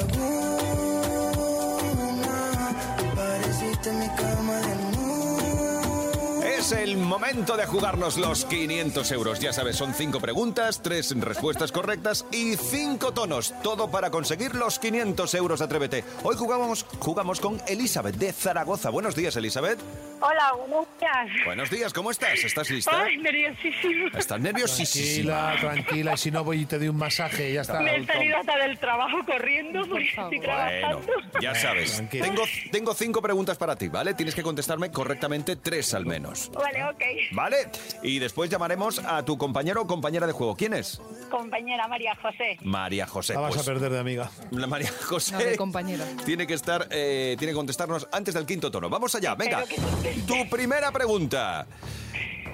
Pareciste 3.14 3.92
mi 3.92 4.08
cama 4.08 4.56
de 4.58 5.03
Es 6.64 6.72
el 6.72 6.96
momento 6.96 7.58
de 7.58 7.66
jugarnos 7.66 8.16
los 8.16 8.46
500 8.46 9.12
euros. 9.12 9.38
Ya 9.38 9.52
sabes, 9.52 9.76
son 9.76 9.92
cinco 9.92 10.18
preguntas, 10.18 10.80
tres 10.80 11.14
respuestas 11.20 11.70
correctas 11.70 12.24
y 12.32 12.56
cinco 12.56 13.12
tonos. 13.12 13.52
Todo 13.62 13.90
para 13.90 14.10
conseguir 14.10 14.54
los 14.54 14.78
500 14.78 15.34
euros. 15.34 15.60
Atrévete. 15.60 16.04
Hoy 16.22 16.36
jugamos, 16.36 16.86
jugamos 17.00 17.38
con 17.38 17.60
Elizabeth 17.68 18.16
de 18.16 18.32
Zaragoza. 18.32 18.88
Buenos 18.88 19.14
días, 19.14 19.36
Elizabeth. 19.36 19.78
Hola, 20.26 20.52
buenos 20.56 20.86
días. 20.98 21.44
Buenos 21.44 21.70
días, 21.70 21.92
¿cómo 21.92 22.10
estás? 22.10 22.42
¿Estás 22.44 22.70
lista? 22.70 22.98
Ay, 23.02 23.18
nerviosísimo. 23.18 24.06
¿Estás 24.16 24.40
nerviosísima? 24.40 25.54
Tranquila, 25.60 25.60
tranquila. 25.84 26.12
Y 26.14 26.16
si 26.16 26.30
no 26.30 26.42
voy 26.42 26.62
y 26.62 26.64
te 26.66 26.78
doy 26.78 26.88
un 26.88 26.96
masaje, 26.96 27.52
ya 27.52 27.60
está. 27.60 27.78
Me 27.80 27.96
he 27.96 28.06
salido 28.06 28.38
hasta 28.38 28.56
del 28.56 28.78
trabajo 28.78 29.18
corriendo 29.26 29.86
porque 29.86 30.08
estoy 30.08 30.38
Bueno, 30.38 30.42
trabajando. 30.44 31.06
ya 31.42 31.54
sabes. 31.54 31.96
Tranquila. 31.96 32.24
Tengo, 32.24 32.42
tengo 32.72 32.94
cinco 32.94 33.20
preguntas 33.20 33.58
para 33.58 33.76
ti, 33.76 33.88
¿vale? 33.88 34.14
Tienes 34.14 34.34
que 34.34 34.42
contestarme 34.42 34.90
correctamente 34.90 35.56
tres 35.56 35.92
al 35.92 36.06
menos. 36.06 36.50
Vale, 36.54 36.84
ok. 36.84 37.02
¿Vale? 37.32 37.56
Y 38.02 38.18
después 38.18 38.48
llamaremos 38.48 39.00
a 39.00 39.22
tu 39.26 39.36
compañero 39.36 39.82
o 39.82 39.86
compañera 39.86 40.26
de 40.26 40.32
juego. 40.32 40.56
¿Quién 40.56 40.72
es? 40.72 41.02
Compañera 41.30 41.86
María 41.86 42.16
José. 42.22 42.56
María 42.62 43.06
José. 43.06 43.34
La 43.34 43.40
vas 43.40 43.54
Pues, 43.56 43.68
a 43.68 43.70
perder 43.70 43.92
de 43.92 43.98
amiga. 43.98 44.30
La 44.52 44.66
María 44.66 44.90
José 45.04 45.32
No, 45.32 45.38
de 45.40 45.56
compañera. 45.58 46.06
tiene 46.24 46.46
que 46.46 46.54
estar, 46.54 46.88
eh, 46.90 47.36
tiene 47.38 47.52
que 47.52 47.56
contestarnos 47.56 48.08
antes 48.10 48.32
del 48.32 48.46
quinto 48.46 48.70
tono. 48.70 48.88
Vamos 48.88 49.14
allá, 49.14 49.34
venga. 49.34 49.60
Espero 49.64 50.00
que. 50.02 50.13
Tu 50.26 50.48
primera 50.48 50.90
pregunta. 50.92 51.66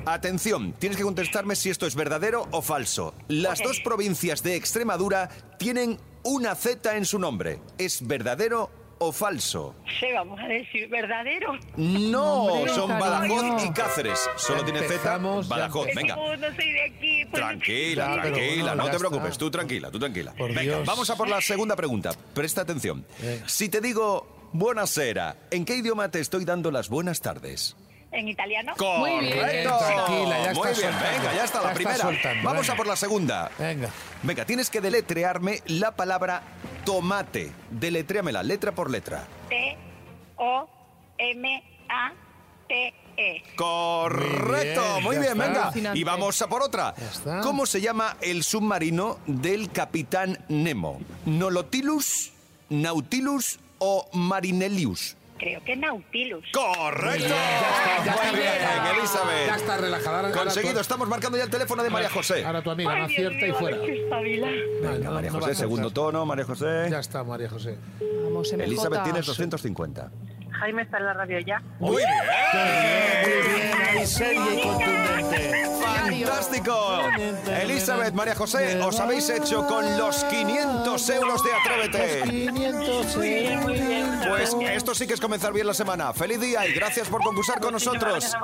Atención, 0.07 0.73
tienes 0.79 0.97
que 0.97 1.05
contestarme 1.05 1.55
si 1.55 1.69
esto 1.71 1.87
es 1.87 1.95
verdadero 1.95 2.49
o 2.51 2.63
falso. 2.63 3.15
Las 3.29 3.63
dos 3.63 3.81
provincias 3.81 4.43
de 4.43 4.57
Extremadura 4.57 5.29
tienen 5.59 5.99
una 6.25 6.55
Z 6.55 6.97
en 6.97 7.05
su 7.05 7.19
nombre. 7.19 7.59
¿Es 7.79 8.05
verdadero 8.07 8.71
o 8.99 9.13
falso? 9.13 9.75
Sí, 10.01 10.07
vamos 10.15 10.41
a 10.41 10.45
decir 10.49 10.89
verdadero. 10.89 11.53
No, 11.77 12.45
Hombre, 12.45 12.75
son 12.75 12.89
cariño. 12.89 13.37
Badajoz 13.37 13.65
y 13.65 13.71
Cáceres. 13.73 14.19
Solo 14.37 14.65
tiene 14.65 14.81
Z. 14.81 14.95
Empezamos, 14.95 15.47
ya 15.49 15.55
Badajoz, 15.57 15.87
venga. 15.95 16.17
no 16.17 16.25
soy 16.57 16.73
de 16.73 16.83
aquí. 16.83 17.25
pues- 17.27 17.33
Tranquila, 17.43 18.07
Ya, 18.17 18.23
pero 18.23 18.35
tranquila, 18.37 18.63
bueno, 18.65 18.75
no 18.77 18.85
ya 18.87 18.91
te 18.93 18.99
preocupes, 18.99 19.27
está. 19.33 19.39
tú 19.39 19.51
tranquila, 19.51 19.91
tú 19.91 19.99
tranquila. 19.99 20.33
Por 20.33 20.49
Venga, 20.49 20.63
Dios. 20.63 20.87
vamos 20.87 21.09
a 21.11 21.17
por 21.17 21.29
la 21.29 21.41
segunda 21.43 21.77
pregunta. 21.77 22.11
Presta 22.35 22.63
atención. 22.63 23.05
Venga. 23.21 23.49
Si 23.49 23.69
te 23.69 23.81
digo 23.83 24.40
buonasera, 24.53 25.37
¿en 25.51 25.65
qué 25.65 25.77
idioma 25.77 26.09
te 26.11 26.21
estoy 26.21 26.45
dando 26.45 26.71
las 26.71 26.89
buenas 26.89 27.21
tardes? 27.21 27.77
En 28.13 28.29
italiano. 28.29 28.73
Muy 28.99 29.11
bien. 29.21 29.37
¡Correcto! 29.39 29.79
Tranquila, 29.79 30.45
ya 30.45 30.53
Muy 30.55 30.69
está 30.69 30.81
bien, 30.81 30.93
soltando. 30.93 31.19
venga, 31.19 31.35
ya 31.35 31.45
está 31.45 31.59
Ya 31.59 31.63
la 31.65 31.71
está 31.71 31.75
primera. 31.75 31.99
soltando, 31.99 32.43
Vamos 32.45 32.61
venga. 32.63 32.73
a 32.73 32.77
por 32.77 32.87
la 32.89 32.97
segunda. 32.97 33.51
Venga. 33.57 33.89
Venga, 34.25 34.45
tienes 34.45 34.69
que 34.71 34.81
deletrearme 34.81 35.63
la 35.67 35.93
palabra 35.95 36.43
tomate. 36.85 37.53
Deletréamela, 37.71 38.43
letra 38.43 38.73
por 38.73 38.91
letra. 38.91 39.29
T-O-M-A-T-E. 39.49 40.77
Correcto, 43.57 44.83
Muy 44.95 45.03
muy 45.03 45.19
bien, 45.19 45.33
está. 45.33 45.45
venga. 45.47 45.63
Alucinante. 45.65 45.99
Y 45.99 46.05
vamos 46.05 46.43
a 46.43 46.49
por 46.49 46.63
otra. 46.63 46.95
Ya 46.99 47.07
está. 47.11 47.41
¿Cómo 47.43 47.67
se 47.67 47.81
llama 47.81 48.17
el 48.21 48.43
submarino 48.43 49.19
del 49.27 49.71
capitán 49.71 50.39
Nemo? 50.49 51.01
¿Nolotilus, 51.27 52.33
Nautilus 52.71 53.61
o 53.81 54.09
Marinelius? 54.13 55.17
Creo 55.39 55.65
que 55.65 55.75
Nautilus. 55.75 56.45
Correcto. 56.53 57.27
Ya 57.29 57.97
está, 57.97 58.13
Muy 58.31 58.39
bien, 58.41 58.53
relajada. 58.53 58.91
Elizabeth. 58.91 59.47
Ya 59.47 59.55
está 59.57 59.77
relajada. 59.79 60.21
Ahora- 60.21 60.31
Conseguido, 60.33 60.81
estamos 60.83 61.09
marcando 61.09 61.39
ya 61.39 61.45
el 61.45 61.51
teléfono 61.51 61.83
de 61.83 61.89
María 61.89 62.11
José. 62.11 62.45
Ahora 62.45 62.63
tu 62.63 62.71
amiga 62.71 62.91
no 62.95 63.05
Ay, 63.07 63.09
Dios 63.17 63.27
acierta 63.33 63.47
y 63.47 63.49
mío, 63.51 63.59
fuera. 63.59 63.77
a 63.77 63.81
ver 63.81 63.91
si 63.95 64.01
espabila. 64.03 64.47
No, 64.83 64.99
no, 64.99 65.13
María 65.13 65.31
José, 65.31 65.55
segundo 65.55 65.91
tono, 65.91 66.27
María 66.27 66.45
José. 66.45 66.89
Ya 66.91 66.99
está, 66.99 67.25
María 67.25 67.49
José. 67.49 67.79
Vamos, 68.25 68.53
MJ. 68.53 68.65
Elizabeth, 68.65 69.03
tienes 69.03 69.25
250. 69.25 70.11
Jaime 70.61 70.83
está 70.83 70.99
en 70.99 71.05
la 71.07 71.15
radio 71.15 71.39
ya. 71.41 71.63
Muy 71.79 71.97
bien. 71.97 72.09
Muy 73.25 73.55
bien, 73.55 73.73
ahí 73.99 74.07
seria 74.07 74.55
y 74.55 74.61
contundente. 74.63 75.80
¡Fantástico! 76.01 76.99
Elizabeth, 77.63 78.15
María 78.15 78.35
José, 78.35 78.81
os 78.81 78.99
habéis 78.99 79.29
hecho 79.29 79.67
con 79.67 79.99
los 79.99 80.25
500 80.25 81.11
euros 81.11 81.43
de 81.45 81.51
Atrévete. 81.53 82.23
500 82.31 83.17
euros. 83.17 84.27
Pues 84.29 84.57
esto 84.73 84.95
sí 84.95 85.07
que 85.07 85.15
es 85.15 85.21
comenzar 85.21 85.53
bien 85.53 85.67
la 85.67 85.75
semana. 85.75 86.13
¡Feliz 86.13 86.41
día 86.41 86.67
y 86.67 86.73
gracias 86.73 87.09
por 87.09 87.23
concursar 87.23 87.61
con 87.61 87.73
nosotros! 87.73 88.37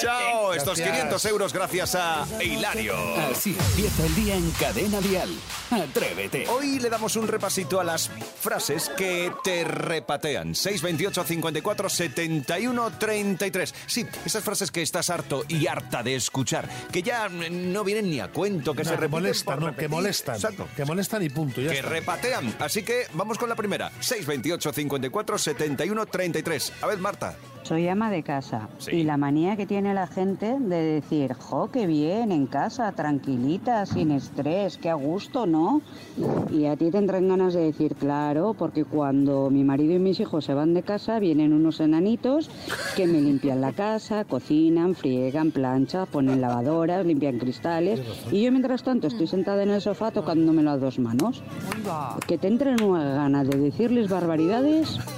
¡Chao! 0.00 0.52
Estos 0.54 0.78
Gracias. 0.78 0.96
500 0.96 1.24
euros 1.26 1.52
gracias 1.52 1.94
a 1.94 2.26
Hilario. 2.42 2.94
Así 3.30 3.56
empieza 3.58 4.06
el 4.06 4.14
día 4.14 4.34
en 4.36 4.50
Cadena 4.52 5.00
Dial. 5.00 5.30
Atrévete. 5.70 6.46
Hoy 6.48 6.78
le 6.78 6.90
damos 6.90 7.16
un 7.16 7.28
repasito 7.28 7.80
a 7.80 7.84
las 7.84 8.10
frases 8.40 8.90
que 8.96 9.32
te 9.42 9.64
repatean. 9.64 10.54
628 10.54 11.24
54 11.24 11.88
71 11.88 12.90
33. 12.98 13.74
Sí, 13.86 14.06
esas 14.24 14.42
frases 14.44 14.70
que 14.70 14.82
estás 14.82 15.10
harto 15.10 15.44
y 15.48 15.66
harta 15.66 16.02
de 16.02 16.17
escuchar, 16.18 16.68
que 16.92 17.02
ya 17.02 17.28
no 17.28 17.84
vienen 17.84 18.10
ni 18.10 18.20
a 18.20 18.28
cuento, 18.28 18.74
que 18.74 18.84
No, 18.84 18.90
se 18.90 18.96
que 18.98 19.08
molestan, 19.08 19.60
¿no? 19.60 19.74
que 19.76 19.88
molestan. 19.88 20.34
Exacto. 20.36 20.68
Que 20.76 20.84
molestan 20.84 21.22
y 21.22 21.30
punto. 21.30 21.60
Ya 21.60 21.70
que 21.70 21.78
está. 21.78 21.88
repatean. 21.88 22.54
Así 22.58 22.82
que 22.82 23.06
vamos 23.14 23.38
con 23.38 23.48
la 23.48 23.54
primera. 23.56 23.90
628 24.00 24.72
54 24.72 25.38
71 25.38 26.06
33. 26.06 26.72
A 26.82 26.86
ver, 26.86 26.98
Marta. 26.98 27.36
Soy 27.68 27.86
ama 27.86 28.10
de 28.10 28.22
casa 28.22 28.68
Sí. 28.78 28.92
y 28.96 29.02
la 29.04 29.18
manía 29.18 29.54
que 29.56 29.66
tiene 29.66 29.92
la 29.92 30.06
gente 30.06 30.56
de 30.58 30.76
decir, 31.00 31.34
jo, 31.34 31.70
qué 31.70 31.86
bien, 31.86 32.32
en 32.32 32.46
casa, 32.46 32.92
tranquilita, 32.92 33.84
sin 33.84 34.10
estrés, 34.10 34.78
qué 34.78 34.88
a 34.88 34.94
gusto, 34.94 35.44
¿no? 35.44 35.82
Y 36.50 36.64
a 36.64 36.76
ti 36.76 36.90
tendrán 36.90 37.28
ganas 37.28 37.52
de 37.52 37.60
decir, 37.60 37.94
claro, 37.94 38.54
porque 38.58 38.86
cuando 38.86 39.50
mi 39.50 39.64
marido 39.64 39.92
y 39.94 39.98
mis 39.98 40.18
hijos 40.18 40.46
se 40.46 40.54
van 40.54 40.72
de 40.72 40.82
casa, 40.82 41.18
vienen 41.18 41.52
unos 41.52 41.80
enanitos 41.80 42.50
que 42.96 43.06
me 43.06 43.20
limpian 43.20 43.60
la 43.60 43.72
casa, 43.72 44.24
cocinan, 44.24 44.94
friegan, 44.94 45.50
planchan, 45.50 46.06
ponen 46.06 46.40
lavadoras, 46.40 47.04
limpian 47.04 47.38
cristales. 47.38 48.00
Y 48.32 48.44
yo 48.44 48.50
mientras 48.50 48.82
tanto 48.82 49.08
estoy 49.08 49.26
sentada 49.26 49.62
en 49.62 49.70
el 49.70 49.82
sofá 49.82 50.10
tocándomelo 50.10 50.70
a 50.70 50.78
dos 50.78 50.98
manos. 50.98 51.42
Que 52.26 52.38
te 52.38 52.48
entren 52.48 52.82
unas 52.82 53.14
ganas 53.14 53.46
de 53.46 53.58
decirles 53.58 54.08
barbaridades. 54.08 54.98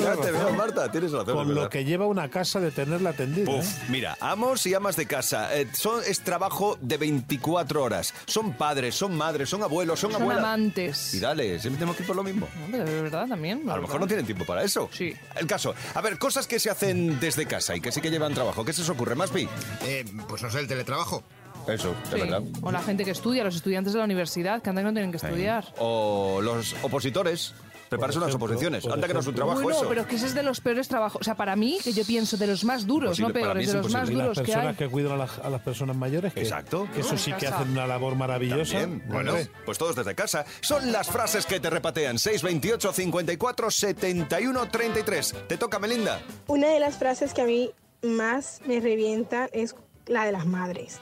Ya 0.00 0.16
te 0.16 0.30
veo, 0.30 0.52
Marta, 0.56 0.90
tienes 0.90 1.12
razón. 1.12 1.28
es 1.30 1.34
Con 1.34 1.48
verdad. 1.48 1.62
lo 1.64 1.68
que 1.74 1.84
lleva 1.84 2.06
una 2.06 2.28
casa 2.30 2.60
de 2.60 2.70
tenerla 2.70 3.10
atendida. 3.10 3.50
Uf, 3.50 3.66
¿eh? 3.66 3.84
mira, 3.88 4.16
amos 4.20 4.64
y 4.64 4.74
amas 4.74 4.94
de 4.94 5.06
casa. 5.06 5.56
eh, 5.58 5.66
son, 5.72 6.02
es 6.06 6.20
trabajo 6.20 6.78
de 6.80 6.96
24 6.98 7.82
horas. 7.82 8.14
Son 8.26 8.52
padres, 8.52 8.94
son 8.94 9.16
madres, 9.16 9.48
son 9.48 9.60
abuelos, 9.64 9.98
son, 9.98 10.12
Son 10.12 10.22
abuelas. 10.22 10.44
amantes. 10.44 11.14
Y 11.14 11.18
dale, 11.18 11.58
siempre 11.58 11.78
tenemos 11.80 11.96
que 11.96 12.04
ir 12.04 12.06
por 12.06 12.14
lo 12.14 12.22
mismo. 12.22 12.46
Hombre, 12.64 12.84
de 12.84 13.02
verdad 13.02 13.26
también. 13.26 13.68
A 13.68 13.74
lo 13.74 13.82
mejor 13.82 13.98
no 14.00 14.06
tienen 14.06 14.24
tiempo 14.24 14.44
para 14.44 14.62
eso. 14.62 14.88
Sí. 14.92 15.12
El 15.34 15.48
caso. 15.48 15.74
A 15.94 16.00
ver, 16.00 16.16
cosas 16.16 16.46
que 16.46 16.60
se 16.60 16.70
hacen 16.70 17.18
desde 17.18 17.44
casa 17.46 17.74
y 17.74 17.80
que 17.80 17.90
sí 17.90 18.00
que 18.00 18.12
llevan 18.12 18.34
trabajo. 18.34 18.64
¿Qué 18.64 18.72
se 18.72 18.82
os 18.82 18.88
ocurre, 18.90 19.16
Maspi? 19.16 19.48
Eh, 19.84 20.04
pues 20.28 20.44
no 20.44 20.50
sé, 20.52 20.60
el 20.60 20.68
teletrabajo. 20.68 21.24
Eso, 21.66 21.92
de 22.12 22.16
Sí. 22.18 22.20
verdad. 22.20 22.42
O 22.62 22.70
la 22.70 22.82
gente 22.82 23.04
que 23.04 23.10
estudia, 23.10 23.42
los 23.42 23.56
estudiantes 23.56 23.94
de 23.94 23.98
la 23.98 24.04
universidad, 24.04 24.62
que 24.62 24.70
andan 24.70 24.84
que 24.84 24.90
no 24.90 24.92
tienen 24.94 25.10
que 25.10 25.16
estudiar. 25.16 25.74
O 25.78 26.40
los 26.40 26.76
opositores. 26.84 27.52
Prepararse 27.94 28.18
unas 28.18 28.28
ejemplo, 28.30 28.46
oposiciones. 28.46 28.86
Anda 28.86 29.06
que 29.06 29.14
no 29.14 29.20
es 29.20 29.26
un 29.26 29.34
trabajo 29.34 29.60
Uy, 29.60 29.66
no, 29.66 29.72
eso. 29.72 29.88
pero 29.88 30.00
es 30.02 30.06
que 30.06 30.16
ese 30.16 30.26
es 30.26 30.34
de 30.34 30.42
los 30.42 30.60
peores 30.60 30.88
trabajos. 30.88 31.20
O 31.20 31.24
sea, 31.24 31.34
para 31.34 31.56
mí, 31.56 31.78
que 31.82 31.92
yo 31.92 32.04
pienso 32.04 32.36
de 32.36 32.46
los 32.46 32.64
más 32.64 32.86
duros, 32.86 33.18
Imposible, 33.18 33.40
no 33.40 33.46
para 33.46 33.54
mí 33.54 33.64
peores, 33.64 33.68
es 33.68 33.72
de 33.72 33.78
los 33.82 33.92
más 33.92 34.00
imposible. 34.02 34.18
Las 34.18 34.36
duros 34.36 34.46
que 34.46 34.52
hay. 34.52 34.56
personas 34.56 34.76
que 34.76 34.88
cuidan 34.88 35.12
a 35.12 35.16
las, 35.16 35.38
a 35.38 35.50
las 35.50 35.60
personas 35.62 35.96
mayores. 35.96 36.32
Que, 36.32 36.40
Exacto. 36.40 36.88
Que 36.94 37.00
eso 37.00 37.16
sí 37.16 37.32
que 37.32 37.46
hacen 37.46 37.70
una 37.70 37.86
labor 37.86 38.14
maravillosa. 38.16 38.78
Bien, 38.78 39.02
bueno, 39.08 39.32
Hombre. 39.32 39.50
pues 39.64 39.78
todos 39.78 39.96
desde 39.96 40.14
casa. 40.14 40.44
Son 40.60 40.92
las 40.92 41.08
frases 41.08 41.46
que 41.46 41.60
te 41.60 41.70
repatean. 41.70 42.18
628 42.18 42.92
54 42.92 43.70
71 43.70 44.68
33. 44.68 45.34
Te 45.48 45.56
toca, 45.56 45.78
Melinda. 45.78 46.20
Una 46.46 46.68
de 46.68 46.80
las 46.80 46.98
frases 46.98 47.32
que 47.34 47.42
a 47.42 47.46
mí 47.46 47.70
más 48.02 48.60
me 48.66 48.80
revientan 48.80 49.48
es 49.52 49.74
la 50.06 50.24
de 50.26 50.32
las 50.32 50.46
madres. 50.46 51.00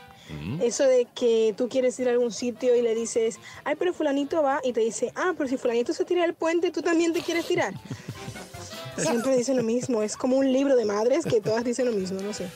Eso 0.61 0.85
de 0.85 1.07
que 1.15 1.55
tú 1.57 1.69
quieres 1.69 1.99
ir 2.01 2.09
a 2.09 2.13
algún 2.13 2.33
sitio 2.33 2.75
y 2.75 2.83
le 2.83 2.95
dices, 2.95 3.39
ay, 3.65 3.77
pero 3.79 3.93
fulanito 3.93 4.43
va 4.43 4.61
y 4.65 4.73
te 4.73 4.81
dice, 4.81 5.13
ah, 5.15 5.33
pero 5.37 5.49
si 5.49 5.57
fulanito 5.57 5.93
se 5.93 6.05
tira 6.05 6.23
del 6.23 6.35
puente, 6.35 6.71
tú 6.71 6.83
también 6.83 7.13
te 7.13 7.21
quieres 7.21 7.47
tirar. 7.47 7.75
Siempre 8.97 9.37
dicen 9.37 9.57
lo 9.57 9.63
mismo, 9.63 10.03
es 10.03 10.17
como 10.17 10.37
un 10.37 10.53
libro 10.53 10.77
de 10.77 10.85
madres 10.85 11.25
que 11.25 11.41
todas 11.41 11.65
dicen 11.65 11.87
lo 11.87 11.93
mismo, 11.93 12.21
no 12.21 12.33
sé. 12.33 12.47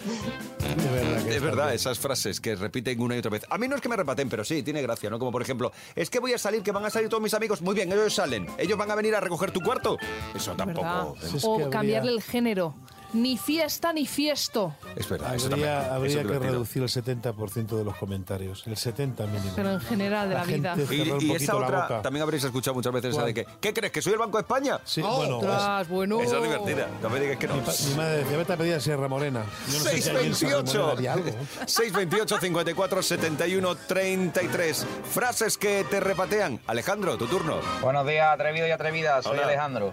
Es 1.29 1.43
verdad, 1.43 1.75
esas 1.75 1.99
frases 1.99 2.41
que 2.41 2.55
repiten 2.57 3.01
una 3.01 3.17
y 3.17 3.19
otra 3.19 3.31
vez. 3.31 3.45
A 3.49 3.59
mí 3.59 3.69
no 3.69 3.77
es 3.77 3.81
que 3.81 3.89
me 3.89 3.97
repaten, 3.97 4.29
pero 4.29 4.45
sí, 4.45 4.63
tiene 4.63 4.83
gracia, 4.83 5.09
¿no? 5.11 5.19
Como 5.19 5.33
por 5.33 5.43
ejemplo, 5.43 5.73
es 5.95 6.11
que 6.11 6.19
voy 6.19 6.35
a 6.35 6.39
salir, 6.39 6.63
que 6.63 6.73
van 6.73 6.85
a 6.85 6.91
salir 6.91 7.09
todos 7.09 7.23
mis 7.23 7.35
amigos. 7.35 7.63
Muy 7.63 7.75
bien, 7.75 7.91
ellos 7.91 8.15
salen. 8.15 8.47
Ellos 8.59 8.77
van 8.79 8.91
a 8.91 8.95
venir 8.95 9.15
a 9.15 9.21
recoger 9.21 9.51
tu 9.51 9.61
cuarto. 9.61 9.99
Eso 10.35 10.55
tampoco. 10.55 11.17
O 11.43 11.71
cambiarle 11.71 12.13
el 12.13 12.23
género. 12.23 12.75
Ni 13.17 13.39
fiesta 13.39 13.93
ni 13.93 14.07
fiesto. 14.07 14.75
Es 14.95 15.09
verdad, 15.09 15.35
eso 15.35 15.49
también. 15.49 15.71
Habría, 15.71 15.87
eso 15.87 15.95
habría 15.95 16.21
es 16.21 16.27
que 16.27 16.39
reducir 16.39 16.83
el 16.83 16.89
70% 16.89 17.67
de 17.79 17.85
los 17.85 17.97
comentarios. 17.97 18.63
El 18.67 18.77
70 18.77 19.27
mínimo. 19.27 19.53
Pero 19.57 19.71
en 19.73 19.81
general 19.81 20.29
de 20.29 20.35
la, 20.35 20.45
vida. 20.45 20.77
gente 20.77 20.95
Y, 20.95 21.01
y 21.01 21.11
poquito 21.11 21.37
esa 21.37 21.55
la 21.55 21.59
otra, 21.67 21.83
boca. 21.83 22.03
también 22.03 22.23
habréis 22.23 22.45
escuchado 22.45 22.75
muchas 22.75 22.93
veces 22.93 23.11
esa 23.11 23.23
¿Cuál? 23.23 23.35
de 23.35 23.45
que, 23.45 23.51
¿qué 23.61 23.73
crees? 23.73 23.93
¿Que 23.93 24.03
soy 24.03 24.13
el 24.13 24.19
Banco 24.19 24.37
de 24.37 24.43
España? 24.43 24.79
Sí, 24.85 25.01
bueno, 25.01 25.39
Ostras, 25.39 25.89
bueno. 25.89 26.21
Esa 26.21 26.37
es 26.37 26.43
divertida. 26.43 26.89
No 27.03 27.09
me 27.11 27.21
digas 27.21 27.39
que 27.39 27.49
no. 27.49 27.55
Mi, 27.55 27.61
mi 27.63 27.95
madre 27.95 28.17
decía, 28.19 28.37
vete 28.37 28.53
a 28.53 28.57
pedir 28.57 28.75
a 28.75 28.81
Sierra 28.81 29.09
Morena. 29.09 29.45
Yo 29.69 29.79
no 29.79 29.85
sé 29.85 30.03
si 30.03 30.11
allí 30.11 30.27
en 30.27 30.35
Sierra 30.35 30.57
Morena 30.63 30.71
628 30.73 30.91
había 30.91 31.13
algo. 31.15 31.31
628 31.67 32.39
54 32.41 33.03
71 33.03 33.75
33 33.77 34.87
Frases 35.11 35.57
que 35.57 35.85
te 35.91 36.01
repatean. 36.01 36.61
Alejandro, 36.67 37.17
tu 37.17 37.27
turno. 37.27 37.57
Buenos 37.81 38.07
días, 38.07 38.29
atrevidos 38.33 38.69
y 38.69 38.73
atrevidas. 38.73 39.25
Soy 39.25 39.35
Hola. 39.39 39.47
Alejandro. 39.47 39.93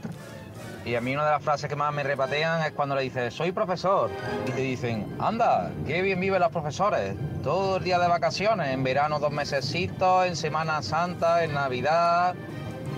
Y 0.85 0.95
a 0.95 1.01
mí 1.01 1.13
una 1.13 1.25
de 1.25 1.31
las 1.31 1.43
frases 1.43 1.69
que 1.69 1.75
más 1.75 1.93
me 1.93 2.03
repatean 2.03 2.61
es 2.63 2.71
cuando 2.73 2.95
le 2.95 3.03
dices, 3.03 3.33
soy 3.33 3.51
profesor. 3.53 4.09
Y 4.47 4.51
te 4.51 4.61
dicen, 4.61 5.15
anda, 5.19 5.71
qué 5.87 6.01
bien 6.01 6.19
viven 6.19 6.41
los 6.41 6.51
profesores. 6.51 7.15
Todo 7.41 7.77
el 7.77 7.83
día 7.83 7.99
de 7.99 8.07
vacaciones, 8.07 8.69
en 8.69 8.83
verano 8.83 9.19
dos 9.19 9.31
mesecitos, 9.31 10.25
en 10.25 10.35
Semana 10.35 10.81
Santa, 10.81 11.43
en 11.43 11.53
Navidad. 11.53 12.35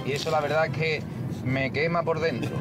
Y 0.06 0.14
eso 0.14 0.32
la 0.32 0.42
verdad 0.42 0.66
es 0.66 0.72
que 0.72 1.04
me 1.44 1.72
quema 1.72 2.04
por 2.04 2.20
dentro. 2.20 2.56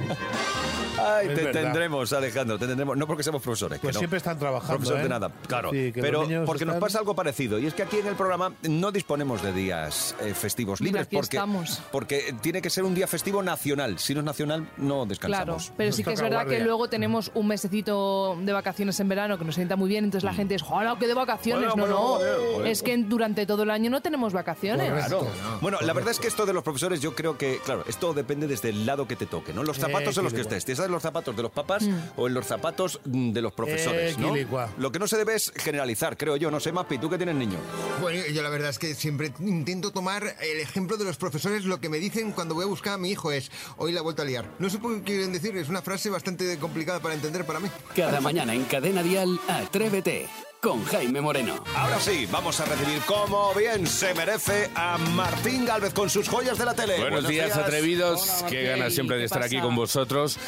Ay, 0.98 1.28
Es 1.28 1.34
te 1.34 1.44
verdad. 1.44 1.62
tendremos, 1.62 2.12
Alejandro, 2.12 2.58
te 2.58 2.66
tendremos. 2.66 2.96
No 2.96 3.06
porque 3.06 3.22
seamos 3.22 3.42
profesores. 3.42 3.78
que 3.80 3.86
Pues 3.86 3.94
no. 3.94 3.98
siempre 3.98 4.18
están 4.18 4.38
trabajando, 4.38 4.74
Profesores 4.76 5.02
de 5.02 5.06
¿eh? 5.06 5.10
nada, 5.10 5.30
claro. 5.48 5.70
Sí, 5.70 5.92
pero 5.94 6.24
porque 6.46 6.64
nos 6.64 6.76
pasa 6.76 6.98
algo 6.98 7.14
parecido. 7.14 7.58
Y 7.58 7.66
es 7.66 7.74
que 7.74 7.82
aquí 7.82 7.98
en 7.98 8.06
el 8.06 8.14
programa 8.14 8.52
no 8.62 8.92
disponemos 8.92 9.42
de 9.42 9.52
días 9.52 10.14
eh, 10.20 10.34
festivos 10.34 10.80
Mira, 10.80 10.90
libres. 10.92 11.06
aquí 11.06 11.16
porque, 11.16 11.36
estamos. 11.36 11.82
porque 11.90 12.34
tiene 12.40 12.62
que 12.62 12.70
ser 12.70 12.84
un 12.84 12.94
día 12.94 13.06
festivo 13.06 13.42
nacional. 13.42 13.98
Si 13.98 14.14
no 14.14 14.20
es 14.20 14.26
nacional, 14.26 14.68
no 14.76 14.94
Claro, 14.94 15.06
descansamos. 15.06 15.72
pero 15.76 15.92
sí 15.92 16.04
que 16.04 16.12
es 16.12 16.20
verdad 16.20 16.46
que 16.46 16.60
luego 16.60 16.88
tenemos 16.88 17.30
un 17.34 17.48
mesecito 17.48 18.36
de 18.40 18.52
vacaciones 18.52 18.98
en 19.00 19.08
verano 19.08 19.38
que 19.38 19.44
nos 19.44 19.54
sienta 19.56 19.76
muy 19.76 19.88
bien, 19.88 20.04
entonces 20.04 20.24
la 20.24 20.34
gente 20.34 20.54
es, 20.54 20.62
¡hola, 20.68 20.96
qué 20.98 21.06
de 21.06 21.14
vacaciones! 21.14 21.70
Bueno, 21.74 21.76
no, 21.76 21.82
bueno, 21.82 21.94
no, 21.94 22.08
joder, 22.16 22.36
joder. 22.54 22.66
es 22.68 22.82
que 22.82 22.96
durante 22.98 23.46
todo 23.46 23.62
el 23.64 23.70
año 23.70 23.90
no 23.90 24.00
tenemos 24.00 24.32
vacaciones. 24.32 24.90
Claro. 24.92 25.26
Bueno, 25.60 25.78
la 25.80 25.92
verdad 25.92 26.12
es 26.12 26.20
que 26.20 26.28
esto 26.28 26.46
de 26.46 26.52
los 26.52 26.62
profesores, 26.62 27.00
yo 27.00 27.14
creo 27.14 27.36
que, 27.36 27.58
claro, 27.64 27.84
esto 27.88 28.12
depende 28.14 28.46
desde 28.46 28.68
el 28.70 28.86
lado 28.86 29.06
que 29.08 29.16
te 29.16 29.26
toque, 29.26 29.52
¿no? 29.52 29.62
Los 29.62 29.78
zapatos 29.78 30.16
Eh, 30.16 30.20
en 30.20 30.24
los 30.24 30.32
que 30.32 30.40
estés. 30.42 30.64
¿Estás 30.84 30.88
en 30.88 30.92
los 30.92 31.02
zapatos 31.02 31.36
de 31.36 31.42
los 31.42 31.50
papás 31.52 31.84
o 32.16 32.26
en 32.26 32.34
los 32.34 32.46
zapatos 32.46 33.00
mm, 33.04 33.32
de 33.32 33.42
los 33.42 33.52
profesores, 33.52 34.12
Eh, 34.12 34.16
no? 34.20 34.32
quilicua. 34.32 34.68
Lo 34.78 34.92
que 34.92 34.98
no 34.98 35.06
se 35.06 35.16
debe 35.16 35.34
es 35.34 35.52
generalizar, 35.56 36.16
creo 36.16 36.36
yo. 36.36 36.50
No 36.50 36.60
sé, 36.60 36.72
Mapi, 36.72 36.98
tú 36.98 37.08
que 37.08 37.16
tienes 37.16 37.34
niño. 37.36 37.58
Bueno, 38.00 38.22
yo 38.32 38.42
la 38.42 38.48
verdad 38.50 38.70
es 38.70 38.78
que 38.78 38.94
siempre 38.94 39.32
intento 39.40 39.90
tomar 39.92 40.36
el 40.40 40.60
ejemplo 40.60 40.96
de 40.96 41.04
los 41.04 41.16
profesores. 41.16 41.64
Lo 41.64 41.80
que 41.80 41.88
me 41.88 41.98
dicen 41.98 42.32
cuando 42.32 42.54
voy 42.54 42.64
a 42.64 42.68
buscar 42.68 42.94
a 42.94 42.98
mi 42.98 43.10
hijo 43.10 43.32
es, 43.32 43.50
hoy 43.78 43.92
la 43.92 44.00
he 44.00 44.02
vuelto 44.02 44.22
a 44.22 44.24
liar. 44.24 44.44
No 44.58 44.68
sé 44.68 44.78
por 44.78 44.94
qué 44.98 45.02
quieren 45.02 45.32
decir, 45.32 45.56
es 45.56 45.68
una 45.68 45.82
frase 45.82 46.10
bastante 46.10 46.58
complicada 46.58 47.00
para 47.00 47.14
entender 47.14 47.44
para 47.44 47.60
mí. 47.60 47.68
Cada 47.96 48.20
mañana 48.20 48.54
en 48.54 48.64
Cadena 48.64 49.02
Dial, 49.02 49.40
Atrévete 49.48 50.28
con 50.64 50.82
Jaime 50.86 51.20
Moreno. 51.20 51.62
Ahora 51.76 52.00
sí, 52.00 52.26
vamos 52.32 52.58
a 52.58 52.64
recibir 52.64 53.02
como 53.02 53.52
bien 53.52 53.86
se 53.86 54.14
merece 54.14 54.70
a 54.74 54.96
Martín 54.96 55.66
Galvez 55.66 55.92
con 55.92 56.08
sus 56.08 56.26
joyas 56.26 56.56
de 56.56 56.64
la 56.64 56.72
tele. 56.72 56.98
Buenos, 56.98 57.28
días, 57.28 57.54
atrevidos. 57.54 58.42
Qué 58.48 58.62
ganas 58.62 58.94
siempre 58.94 59.18
de 59.18 59.24
estar 59.24 59.42
aquí 59.42 59.60
con 59.60 59.76
vosotros. 59.76 60.38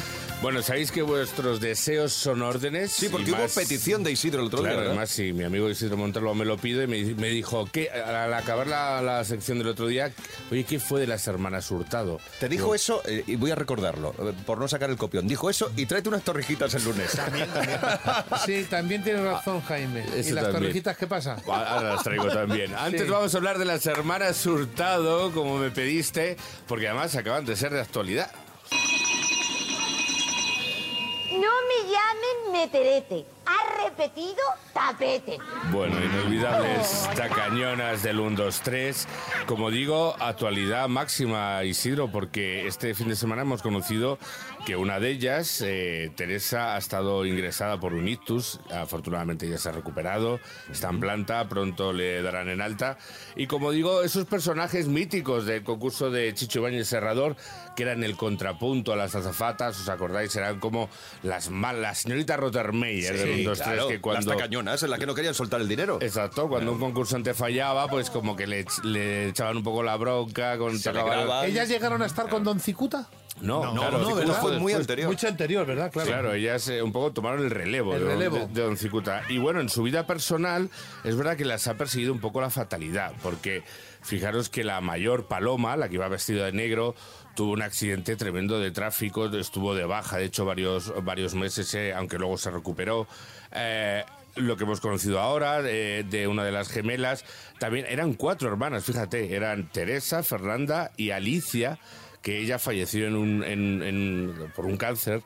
Bueno, 0.43 0.63
sabéis 0.63 0.93
que 0.93 1.01
vuestros 1.03 1.61
deseos 1.61 2.13
son 2.13 2.43
órdenes. 2.43 2.93
Sí, 2.93 3.09
porque 3.09 3.31
y 3.31 3.33
hubo 3.33 3.41
más- 3.43 3.55
petición 3.55 4.05
de 4.05 4.13
Isidro 4.13 4.41
el 4.43 4.47
otro 4.49 4.59
Claro, 4.61 4.75
día, 4.75 4.81
¿verdad? 4.81 4.93
además, 4.93 5.11
sí, 5.11 5.33
mi 5.33 5.45
amigo 5.45 5.69
Isidro 5.71 5.97
Montalvo 5.97 6.35
me 6.35 6.45
lo 6.45 6.59
pide 6.59 6.85
y 6.85 6.87
me, 6.87 7.03
me 7.15 7.29
dijo 7.31 7.67
que 7.73 7.91
al 7.91 8.33
acabar 8.35 8.67
la, 8.67 9.01
la 9.03 9.25
sección 9.25 9.59
del 9.59 9.69
otro 9.69 9.87
día, 9.87 10.13
oye, 10.51 10.65
¿qué 10.65 10.79
fue 10.79 11.01
de 11.01 11.07
las 11.07 11.27
hermanas 11.27 11.69
Hurtado? 11.71 12.21
Te 12.39 12.49
dijo 12.51 12.65
Digo, 12.65 12.75
eso, 12.75 13.03
eh, 13.07 13.25
y 13.27 13.37
voy 13.37 13.51
a 13.51 13.55
recordarlo, 13.55 14.15
eh, 14.19 14.33
por 14.45 14.59
no 14.59 14.69
sacar 14.69 14.91
el 14.91 14.97
copión. 14.97 15.27
Dijo 15.27 15.49
eso 15.51 15.73
y 15.75 15.87
tráete 15.87 16.11
unas 16.11 16.23
torrijitas 16.23 16.73
el 16.75 16.85
lunes. 16.85 17.11
Sí, 18.45 18.65
también 18.71 19.03
tienes 19.03 19.23
razón, 19.23 19.63
Jaime. 19.63 20.01
¿Y 20.05 20.17
las 20.31 20.45
también. 20.45 20.53
torrejitas 20.53 20.97
qué 20.99 21.07
pasa? 21.07 21.37
Ahora 21.47 21.95
las 21.95 22.03
traigo 22.05 22.29
también. 22.29 22.75
Antes 22.75 23.03
Sí. 23.03 23.09
vamos 23.09 23.35
a 23.35 23.39
hablar 23.39 23.59
de 23.59 23.65
las 23.65 23.85
hermanas 23.87 24.45
Hurtado, 24.47 25.33
como 25.33 25.59
me 25.59 25.71
pediste, 25.71 26.37
porque 26.69 26.87
además 26.89 27.17
acaban 27.17 27.45
de 27.47 27.57
ser 27.57 27.73
de 27.73 27.81
actualidad. 27.81 28.31
No 31.41 31.51
me 31.69 31.79
llamen 31.93 32.53
meterete. 32.53 33.36
Ha 33.47 33.85
repetido 33.85 34.43
tapete. 34.75 35.39
Bueno, 35.71 35.97
inolvidables 36.05 37.09
tacañonas 37.15 38.03
del 38.03 38.21
1, 38.21 38.37
2, 38.37 38.61
3. 38.61 39.09
Como 39.47 39.71
digo, 39.71 40.17
actualidad 40.19 40.89
máxima, 40.89 41.63
Isidro, 41.65 42.11
porque 42.11 42.67
este 42.67 42.95
fin 42.95 43.09
de 43.09 43.17
semana 43.17 43.43
hemos 43.43 43.63
conocido 43.63 44.19
que 44.67 44.77
una 44.77 44.99
de 44.99 45.11
ellas, 45.11 45.63
eh, 45.65 46.11
Teresa, 46.17 46.75
ha 46.75 46.79
estado 46.79 47.25
ingresada 47.25 47.79
por 47.79 47.95
un 47.95 48.09
ictus. 48.09 48.59
Afortunadamente 48.71 49.49
ya 49.49 49.59
se 49.59 49.69
ha 49.69 49.73
recuperado, 49.73 50.41
está 50.71 50.91
en 50.91 50.99
planta, 50.99 51.49
pronto 51.49 51.93
le 51.93 52.21
darán 52.21 52.49
en 52.49 52.61
alta. 52.61 52.99
Y 53.37 53.47
como 53.47 53.71
digo, 53.71 54.03
esos 54.03 54.25
personajes 54.27 54.89
míticos 54.89 55.47
del 55.47 55.63
concurso 55.63 56.11
de 56.11 56.35
Chicho 56.35 56.59
Ibáñez 56.59 56.89
Serrador, 56.89 57.37
que 57.77 57.85
eran 57.85 58.03
el 58.03 58.17
contrapunto 58.17 58.93
a 58.93 58.97
las 58.97 59.15
azafatas, 59.15 59.81
¿os 59.81 59.89
acordáis? 59.89 60.35
Eran 60.35 60.59
como 60.59 60.89
las 61.23 61.51
malas, 61.51 61.99
señorita 61.99 62.37
Rottermeier 62.37 63.17
del 63.17 63.31
1, 63.31 63.36
2, 63.45 63.59
3, 63.59 63.69
claro, 63.69 63.89
que 63.89 64.01
cuando... 64.01 64.31
Las 64.31 64.37
tacañonas 64.39 64.83
en 64.83 64.91
las 64.91 64.99
que 64.99 65.07
no 65.07 65.15
querían 65.15 65.35
soltar 65.35 65.61
el 65.61 65.69
dinero. 65.69 65.99
Exacto, 66.01 66.49
cuando 66.49 66.73
un 66.73 66.79
concursante 66.81 67.35
fallaba, 67.35 67.89
pues 67.89 68.11
como 68.11 68.37
que 68.37 68.47
le, 68.47 68.65
le 68.85 69.29
echaban 69.29 69.57
un 69.57 69.63
poco 69.63 69.83
la 69.83 69.97
bronca. 69.97 70.59
Con 70.59 70.73
alegraban. 70.87 71.47
¿Ellas 71.47 71.69
llegaron 71.69 72.03
a 72.03 72.07
estar 72.07 72.29
con 72.29 72.45
Don 72.45 72.61
Cicuta? 72.61 73.09
No, 73.41 73.67
no, 73.75 73.81
claro, 73.83 73.99
no, 73.99 74.15
¿verdad? 74.15 74.41
fue 74.41 74.53
después. 74.53 75.07
Mucho 75.07 75.29
anterior, 75.29 75.67
¿verdad? 75.67 75.93
Claro. 75.93 76.09
Claro, 76.09 76.33
ellas 76.33 76.69
eh, 76.69 76.81
un 76.83 76.91
poco 76.91 77.13
tomaron 77.13 77.45
el 77.45 77.51
relevo, 77.51 77.95
El 77.95 78.01
de, 78.01 78.07
relevo. 78.07 78.37
de- 78.39 78.47
de 78.47 78.63
Don 78.63 78.79
Cicuta. 78.79 79.23
Y 79.29 79.37
bueno, 79.37 79.61
en 79.61 79.69
su 79.69 79.83
vida 79.83 80.07
personal 80.07 80.71
es 81.05 81.17
verdad 81.17 81.37
que 81.37 81.45
las 81.45 81.69
ha 81.69 81.75
perseguido 81.75 82.15
un 82.15 82.21
poco 82.21 82.41
la 82.41 82.49
fatalidad, 82.49 83.13
porque 83.23 83.63
fijaros 84.07 84.49
que 84.49 84.65
la 84.65 84.81
mayor 84.81 85.27
Paloma, 85.27 85.77
la 85.77 85.89
que 85.89 85.97
iba 85.97 86.09
vestida 86.09 86.47
de 86.47 86.53
negro, 86.53 86.95
tuvo 87.35 87.53
un 87.53 87.63
accidente 87.63 88.17
tremendo 88.17 88.59
de 88.59 88.71
tráfico, 88.71 89.27
estuvo 89.27 89.75
de 89.75 89.85
baja, 89.85 90.17
de 90.17 90.25
hecho, 90.25 90.45
varios, 90.45 90.93
varios 91.05 91.35
meses, 91.35 91.73
eh, 91.75 91.93
aunque 91.93 92.19
luego 92.19 92.39
se 92.39 92.51
recuperó. 92.51 93.07
Eh, 93.53 94.05
lo 94.37 94.57
que 94.57 94.65
hemos 94.65 94.81
conocido 94.81 95.21
ahora 95.21 95.63
de, 95.63 96.05
de 96.09 96.29
una 96.29 96.45
de 96.45 96.53
las 96.53 96.69
gemelas, 96.69 97.25
también 97.59 97.87
eran 97.89 98.15
cuatro 98.15 98.49
hermanas, 98.49 98.85
fíjate, 98.85 99.35
eran 99.35 99.71
Teresa, 99.71 100.23
Fernanda 100.23 100.93
y 100.97 101.11
Alicia 101.11 101.79
que 102.27 102.41
ella 102.41 102.59
falleció 102.59 103.07
en 103.07 103.15
un, 103.15 103.45
en- 103.45 103.83
en- 103.85 104.35
por 104.57 104.67
un 104.67 104.77
cáncer. 104.77 105.23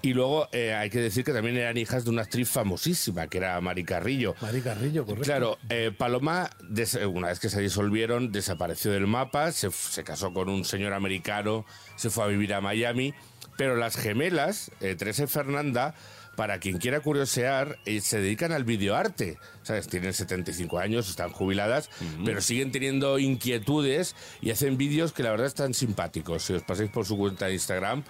Y 0.00 0.12
luego 0.14 0.48
eh, 0.52 0.74
hay 0.74 0.90
que 0.90 1.00
decir 1.00 1.24
que 1.24 1.32
también 1.32 1.56
eran 1.56 1.76
hijas 1.76 2.04
de 2.04 2.10
una 2.10 2.22
actriz 2.22 2.48
famosísima, 2.48 3.26
que 3.26 3.38
era 3.38 3.60
Mari 3.60 3.82
Carrillo. 3.82 4.36
Mari 4.40 4.60
Carrillo, 4.60 5.04
correcto. 5.04 5.24
Claro, 5.24 5.58
eh, 5.70 5.90
Paloma, 5.98 6.48
des- 6.62 6.94
una 7.04 7.26
vez 7.30 7.40
que 7.40 7.48
se 7.48 7.60
disolvieron, 7.60 8.30
desapareció 8.30 8.92
del 8.92 9.08
mapa, 9.08 9.50
se, 9.50 9.72
se 9.72 10.04
casó 10.04 10.32
con 10.32 10.48
un 10.48 10.64
señor 10.64 10.92
americano, 10.92 11.66
se 11.96 12.10
fue 12.10 12.22
a 12.22 12.26
vivir 12.28 12.54
a 12.54 12.60
Miami, 12.60 13.12
pero 13.58 13.74
las 13.74 13.96
gemelas, 13.96 14.70
eh, 14.80 14.94
Teresa 14.94 15.24
y 15.24 15.26
Fernanda, 15.26 15.96
para 16.36 16.60
quien 16.60 16.78
quiera 16.78 17.00
curiosear, 17.00 17.78
eh, 17.86 18.00
se 18.00 18.20
dedican 18.20 18.52
al 18.52 18.64
videoarte. 18.64 19.38
¿Sabes? 19.62 19.88
Tienen 19.88 20.12
75 20.12 20.78
años, 20.78 21.08
están 21.08 21.32
jubiladas, 21.32 21.90
pero 22.24 22.40
siguen 22.40 22.70
teniendo 22.70 23.18
inquietudes 23.18 24.14
y 24.40 24.50
hacen 24.50 24.76
vídeos 24.76 25.12
que 25.12 25.24
la 25.24 25.32
verdad 25.32 25.48
están 25.48 25.74
simpáticos. 25.74 26.44
Si 26.44 26.52
os 26.52 26.62
pasáis 26.62 26.90
por 26.90 27.04
su 27.04 27.16
cuenta 27.16 27.46
de 27.46 27.54
Instagram, 27.54 28.04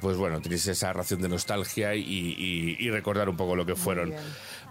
pues 0.00 0.16
bueno, 0.16 0.40
tenéis 0.40 0.66
esa 0.66 0.92
ración 0.92 1.20
de 1.22 1.28
nostalgia 1.28 1.94
y, 1.94 2.00
y- 2.02 2.76
y 2.78 2.90
recordar 2.90 3.28
un 3.28 3.36
poco 3.36 3.54
lo 3.56 3.64
que 3.66 3.76
fueron. 3.76 4.12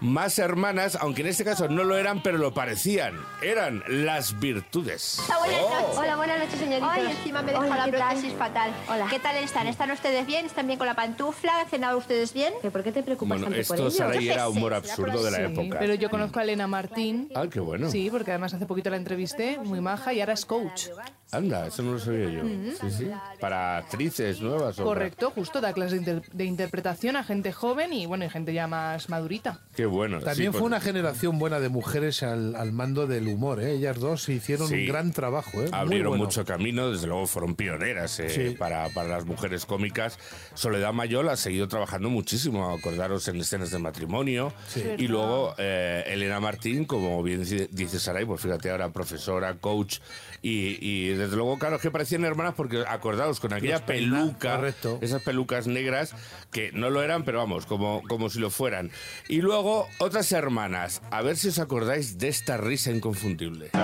Más 0.00 0.38
hermanas, 0.38 0.96
aunque 1.00 1.20
en 1.20 1.28
este 1.28 1.44
caso 1.44 1.68
no 1.68 1.84
lo 1.84 1.96
eran, 1.98 2.22
pero 2.22 2.38
lo 2.38 2.54
parecían. 2.54 3.20
Eran 3.42 3.82
las 3.86 4.38
virtudes. 4.40 5.20
Hola, 5.28 5.38
buenas 5.38 5.60
Oh. 5.62 5.70
noches. 5.80 5.98
Hola, 5.98 6.16
buenas 6.16 6.38
noches, 6.38 6.58
señorita. 6.58 6.92
Ay, 6.92 7.04
encima 7.10 7.42
me 7.42 7.52
dejó 7.52 7.64
Hola, 7.64 7.76
la 7.76 7.84
¿qué 7.84 7.90
tal? 7.92 8.08
prótesis 8.14 8.32
fatal. 8.38 8.70
Hola. 8.88 9.06
¿Qué 9.10 9.18
tal 9.18 9.36
están? 9.36 9.66
¿Están 9.66 9.90
ustedes 9.90 10.26
bien? 10.26 10.46
¿Están 10.46 10.66
bien 10.66 10.78
con 10.78 10.86
la 10.86 10.94
pantufla? 10.94 11.60
¿Han 11.60 11.68
cenado 11.68 11.98
ustedes 11.98 12.32
bien? 12.32 12.54
¿Por 12.72 12.82
qué 12.82 12.92
te 12.92 13.02
preocupas 13.02 13.28
Bueno, 13.40 13.54
tanto 13.54 13.68
por 13.68 13.76
esto, 13.76 13.88
ello? 13.88 13.90
Saray, 13.90 14.24
Yo 14.24 14.32
era 14.32 14.48
humor 14.48 14.72
sé, 14.72 14.80
será 14.88 14.96
por 14.96 15.10
absurdo 15.10 15.22
de 15.24 15.30
la 15.30 15.36
Sí, 15.48 15.52
época. 15.52 15.78
Pero 15.78 15.94
yo 15.94 16.08
conozco 16.10 16.38
a 16.38 16.42
Elena 16.44 16.66
Martín. 16.66 17.30
Ah, 17.34 17.46
qué 17.52 17.60
bueno. 17.60 17.90
Sí, 17.90 18.08
porque 18.10 18.30
además 18.30 18.54
hace 18.54 18.64
poquito 18.66 18.88
la 18.88 18.96
entrevisté, 18.96 19.58
muy 19.58 19.80
maja, 19.82 20.14
y 20.14 20.20
ahora 20.20 20.32
es 20.32 20.46
coach. 20.46 20.86
Anda, 21.32 21.68
eso 21.68 21.82
no 21.82 21.92
lo 21.92 21.98
sabía 22.00 22.28
yo. 22.28 22.42
Mm. 22.44 22.70
Sí, 22.80 22.90
sí. 22.90 23.10
Para 23.40 23.76
actrices 23.78 24.40
nuevas. 24.40 24.78
o 24.78 24.84
Correcto, 24.84 25.30
justo 25.30 25.60
da 25.60 25.72
clases 25.72 25.92
de, 26.04 26.12
inter- 26.12 26.30
de 26.32 26.44
interpretación 26.44 27.16
a 27.16 27.22
gente 27.24 27.52
joven 27.52 27.92
y 27.92 28.06
bueno, 28.06 28.24
y 28.24 28.30
gente 28.30 28.52
ya 28.52 28.66
más 28.66 29.08
madurita. 29.08 29.60
Qué 29.76 29.86
bueno. 29.86 30.20
También 30.20 30.52
sí, 30.52 30.58
fue 30.58 30.66
una 30.66 30.80
generación 30.80 31.38
buena 31.38 31.60
de 31.60 31.68
mujeres 31.68 32.22
al, 32.22 32.56
al 32.56 32.72
mando 32.72 33.06
del 33.06 33.28
humor, 33.28 33.60
¿eh? 33.62 33.72
Ellas 33.74 33.98
dos 34.00 34.28
hicieron 34.28 34.68
Sí. 34.68 34.74
un 34.74 34.86
gran 34.86 35.12
trabajo, 35.12 35.62
¿eh? 35.62 35.68
Abrieron 35.72 36.10
bueno. 36.10 36.24
mucho 36.24 36.44
camino, 36.44 36.90
desde 36.90 37.06
luego 37.06 37.26
fueron 37.26 37.54
pioneras 37.54 38.18
eh, 38.20 38.28
Sí. 38.30 38.56
para, 38.56 38.88
para 38.88 39.08
las 39.08 39.24
mujeres 39.24 39.66
cómicas. 39.66 40.18
Soledad 40.54 40.92
Mayol 40.92 41.28
ha 41.28 41.36
seguido 41.36 41.68
trabajando 41.68 42.10
muchísimo, 42.10 42.70
acordaros 42.74 43.28
en 43.28 43.36
escenas 43.40 43.70
de 43.70 43.78
matrimonio. 43.78 44.52
Sí. 44.68 44.82
Y 44.98 45.06
luego 45.06 45.54
eh, 45.58 46.04
Elena 46.08 46.40
Martín, 46.40 46.84
como 46.86 47.22
bien 47.22 47.44
dice 47.70 48.00
Saray, 48.00 48.24
pues 48.24 48.40
fíjate 48.40 48.70
ahora, 48.70 48.90
profesora, 48.90 49.54
coach. 49.54 49.98
Y, 50.42 50.78
y 50.80 51.08
desde 51.08 51.36
luego, 51.36 51.58
claro, 51.58 51.76
es 51.76 51.82
que 51.82 51.90
parecían 51.90 52.24
hermanas 52.24 52.54
porque 52.56 52.84
acordaos 52.88 53.40
con 53.40 53.52
aquella 53.52 53.84
peluca, 53.84 54.56
correcto. 54.56 54.98
esas 55.02 55.22
pelucas 55.22 55.66
negras 55.66 56.14
que 56.50 56.72
no 56.72 56.88
lo 56.90 57.02
eran, 57.02 57.24
pero 57.24 57.38
vamos, 57.38 57.66
como, 57.66 58.02
como 58.08 58.30
si 58.30 58.38
lo 58.40 58.50
fueran. 58.50 58.90
Y 59.28 59.42
luego 59.42 59.86
otras 59.98 60.32
hermanas, 60.32 61.02
a 61.10 61.20
ver 61.22 61.36
si 61.36 61.48
os 61.48 61.58
acordáis 61.58 62.18
de 62.18 62.28
esta 62.28 62.56
risa 62.56 62.90
inconfundible. 62.90 63.70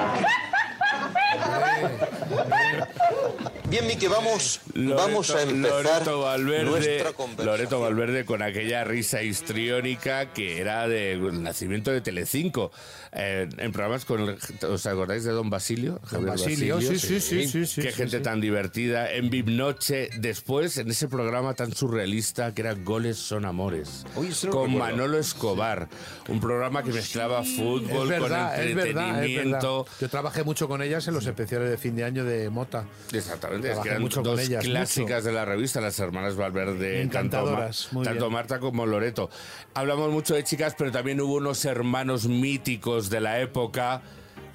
Bien, 3.78 3.88
Miki, 3.88 4.06
vamos, 4.06 4.60
Loreto- 4.72 4.96
vamos 4.96 5.30
a 5.32 5.42
empezar 5.42 5.84
Loreto 5.84 6.20
Valverde, 6.22 6.64
nuestra 6.64 7.12
conversación. 7.12 7.46
Loreto 7.46 7.80
Valverde 7.80 8.24
con 8.24 8.40
aquella 8.40 8.84
risa 8.84 9.22
histriónica 9.22 10.32
que 10.32 10.58
era 10.62 10.88
del 10.88 11.42
nacimiento 11.42 11.90
de 11.90 12.00
Telecinco. 12.00 12.72
Eh, 13.12 13.46
en 13.58 13.72
programas 13.72 14.04
con 14.06 14.20
el- 14.22 14.38
¿Os 14.68 14.84
acordáis 14.86 15.24
de 15.24 15.32
Don 15.32 15.48
Basilio? 15.50 16.00
Javier 16.04 16.28
Basilio, 16.30 16.80
sí, 16.80 16.98
sí, 16.98 17.20
sí, 17.20 17.46
sí, 17.48 17.66
sí, 17.66 17.80
Qué 17.82 17.90
sí, 17.90 17.96
gente 17.96 18.16
sí. 18.18 18.22
tan 18.22 18.40
divertida. 18.40 19.10
En 19.12 19.28
Vip 19.30 19.48
Noche, 19.48 20.08
después 20.18 20.76
en 20.78 20.90
ese 20.90 21.08
programa 21.08 21.52
tan 21.54 21.74
surrealista 21.74 22.54
que 22.54 22.62
era 22.62 22.74
Goles 22.74 23.18
son 23.18 23.44
amores. 23.44 24.04
con. 24.50 24.76
Manolo 24.76 25.18
Escobar. 25.18 25.88
Un 26.28 26.40
programa 26.40 26.82
que 26.82 26.92
mezclaba 26.92 27.42
fútbol 27.44 28.10
Es 28.12 28.20
verdad, 28.20 28.20
con 28.20 28.24
es 28.24 28.30
verdad, 28.30 28.64
es 28.68 28.74
verdad. 28.74 29.08
entretenimiento. 29.24 29.86
Yo 30.00 30.08
trabajé 30.08 30.44
mucho 30.44 30.66
con 30.68 30.82
ellas 30.82 31.06
en 31.08 31.14
los 31.14 31.26
especiales 31.26 31.70
de 31.70 31.78
fin 31.78 31.94
de 31.96 32.04
año 32.04 32.24
de 32.24 32.50
Mota. 32.50 32.84
Exactamente, 33.12 33.65
que 33.82 33.88
eran 33.88 34.02
mucho 34.02 34.16
con 34.22 34.24
dos 34.36 34.40
ellas, 34.40 34.64
clásicas 34.64 35.24
de 35.24 35.32
la 35.32 35.44
revista, 35.44 35.80
las 35.80 35.98
hermanas 35.98 36.36
Valverde, 36.36 37.06
tanto, 37.06 37.44
Ma- 37.46 38.02
tanto. 38.04 38.30
Marta 38.30 38.58
como 38.60 38.86
Loreto. 38.86 39.30
Hablamos 39.74 40.10
mucho 40.10 40.34
de 40.34 40.44
chicas, 40.44 40.74
pero 40.76 40.90
también 40.92 41.20
hubo 41.20 41.34
unos 41.34 41.64
hermanos 41.64 42.26
míticos 42.26 43.10
de 43.10 43.20
la 43.20 43.40
época, 43.40 44.02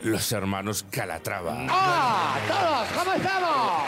los 0.01 0.31
hermanos 0.31 0.85
Calatrava. 0.89 1.65
¡Ah! 1.69 2.37
¡Todos! 2.47 3.03
¿Cómo 3.03 3.13
estamos? 3.15 3.83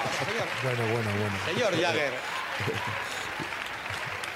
Bueno, 0.64 0.82
bueno, 0.94 1.10
bueno. 1.20 1.36
Señor 1.46 1.82
Jagger. 1.82 2.12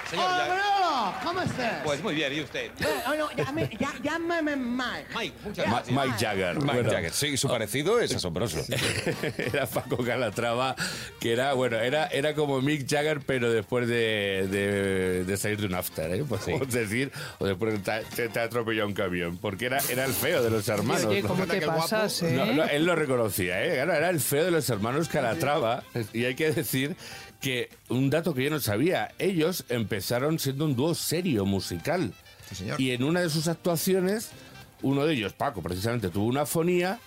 Señor 0.10 0.26
¡Hola, 0.26 0.38
Jagger. 0.38 0.58
Manolo! 0.58 1.14
¿Cómo 1.24 1.42
estás? 1.42 1.84
Pues 1.84 2.02
muy 2.04 2.16
bien, 2.16 2.34
¿y 2.34 2.42
usted? 2.42 2.66
Eh, 2.80 2.86
oh, 3.08 3.14
no, 3.16 3.30
llame- 3.32 3.70
ya- 3.78 3.94
llámame 4.02 4.56
Mike. 4.56 5.06
Mike, 5.16 5.34
muchas 5.44 5.68
Ma- 5.68 5.74
gracias. 5.84 5.98
Mike 6.06 6.18
Jagger. 6.26 6.56
Mike 6.56 6.74
Bueno, 6.74 6.92
Jagger, 6.92 7.12
sí, 7.12 7.38
su 7.38 7.48
parecido 7.48 8.00
es 8.00 8.16
asombroso. 8.16 8.60
era 9.38 9.66
Paco 9.66 9.98
Calatrava, 9.98 10.76
que 11.20 11.34
era, 11.34 11.54
bueno, 11.54 11.78
era, 11.78 12.08
era 12.08 12.34
como 12.36 12.62
Mick 12.62 12.90
Jagger, 12.90 13.20
pero 13.26 13.52
después 13.52 13.88
de, 13.88 14.48
de- 14.50 15.24
de 15.26 15.38
salir 15.38 15.60
de 15.60 15.66
un 15.68 15.76
after, 15.76 16.14
¿eh? 16.14 16.24
podemos 16.24 16.70
decir, 16.70 17.12
o 17.40 17.46
después 17.46 17.74
de 17.74 17.80
te, 17.80 18.06
te- 18.16 18.30
te 18.30 18.40
atropelló 18.40 18.86
un 18.88 18.94
camión, 18.94 19.38
porque 19.38 19.66
era, 19.66 19.80
era 19.90 20.06
el 20.06 20.14
feo 20.14 20.42
de 20.44 20.50
los 20.50 20.68
hermanos. 20.70 21.06
Oye, 21.06 21.22
¿no? 21.22 21.28
¿cómo 21.30 21.46
te 21.48 21.62
pasas, 21.62 22.22
eh? 22.24 22.32
No, 22.32 22.46
no, 22.46 22.64
él 22.64 22.86
lo 22.86 22.96
reconocía, 22.96 23.64
¿eh? 23.64 23.74
Claro, 23.76 23.94
era 23.94 24.10
el 24.10 24.20
feo 24.20 24.46
de 24.46 24.52
los 24.52 24.70
hermanos 24.70 25.10
Calatrava. 25.10 25.84
Y 26.14 26.26
hay 26.26 26.36
que 26.36 26.52
decir 26.52 26.96
que 27.42 27.70
un 27.90 28.10
dato 28.10 28.34
que 28.34 28.44
yo 28.44 28.50
no 28.50 28.60
sabía, 28.60 29.14
ellos 29.20 29.66
empezaron 29.70 30.40
siendo 30.40 30.66
un 30.66 30.76
dúo 30.76 30.96
serio 30.96 31.46
musical. 31.46 32.14
Y 32.78 32.92
en 32.92 33.04
una 33.04 33.22
de 33.22 33.30
sus 33.30 33.48
actuaciones, 33.48 34.30
uno 34.82 35.06
de 35.06 35.14
ellos, 35.14 35.34
Paco, 35.34 35.62
precisamente, 35.62 36.10
tuvo 36.10 36.26
una 36.26 36.46
fonía 36.46 37.00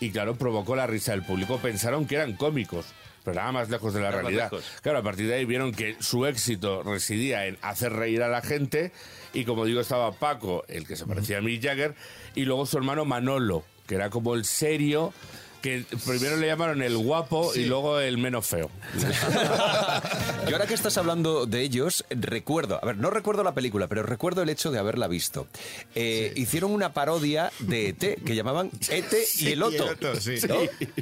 y 0.00 0.10
claro, 0.10 0.34
provocó 0.36 0.74
la 0.74 0.86
risa 0.86 1.12
del 1.12 1.22
público. 1.22 1.58
Pensaron 1.58 2.06
que 2.06 2.16
eran 2.16 2.34
cómicos. 2.34 2.86
Pero 3.22 3.36
nada 3.36 3.52
más 3.52 3.68
lejos 3.68 3.92
de 3.92 4.00
la 4.00 4.10
Nada 4.10 4.22
realidad. 4.22 4.50
Claro, 4.80 4.98
a 4.98 5.02
partir 5.02 5.26
de 5.26 5.34
ahí 5.34 5.44
vieron 5.44 5.72
que 5.72 5.94
su 6.00 6.24
éxito 6.24 6.82
residía 6.82 7.46
en 7.46 7.58
hacer 7.60 7.92
reír 7.92 8.22
a 8.22 8.28
la 8.28 8.40
gente. 8.40 8.92
Y 9.34 9.44
como 9.44 9.66
digo, 9.66 9.80
estaba 9.80 10.12
Paco, 10.12 10.64
el 10.68 10.86
que 10.86 10.96
se 10.96 11.04
parecía 11.04 11.38
a 11.38 11.40
Mick 11.42 11.62
Jagger, 11.62 11.94
y 12.34 12.46
luego 12.46 12.64
su 12.64 12.78
hermano 12.78 13.04
Manolo, 13.04 13.62
que 13.86 13.96
era 13.96 14.08
como 14.08 14.34
el 14.34 14.46
serio, 14.46 15.12
que 15.60 15.84
primero 16.06 16.36
le 16.36 16.46
llamaron 16.46 16.82
el 16.82 16.96
guapo 16.96 17.52
y 17.54 17.64
luego 17.66 18.00
el 18.00 18.18
menos 18.18 18.46
feo. 18.46 18.70
Yo 20.48 20.56
ahora 20.56 20.66
que 20.66 20.74
estás 20.74 20.96
hablando 20.98 21.46
de 21.46 21.60
ellos, 21.62 22.04
recuerdo, 22.10 22.78
a 22.82 22.86
ver, 22.86 22.96
no 22.96 23.10
recuerdo 23.10 23.42
la 23.44 23.54
película, 23.54 23.86
pero 23.88 24.02
recuerdo 24.02 24.42
el 24.42 24.48
hecho 24.48 24.70
de 24.70 24.78
haberla 24.78 25.08
visto. 25.08 25.46
Eh, 25.94 26.32
Hicieron 26.36 26.72
una 26.72 26.92
parodia 26.92 27.52
de 27.60 27.90
ET 27.90 28.24
que 28.24 28.34
llamaban 28.34 28.70
ET 28.88 29.12
y 29.38 29.52
el 29.52 29.62
Otto. 29.62 29.74
y 29.74 29.76
el 29.86 29.92
Otto, 29.92 30.16
sí. 30.20 30.36
¿no? 30.48 30.56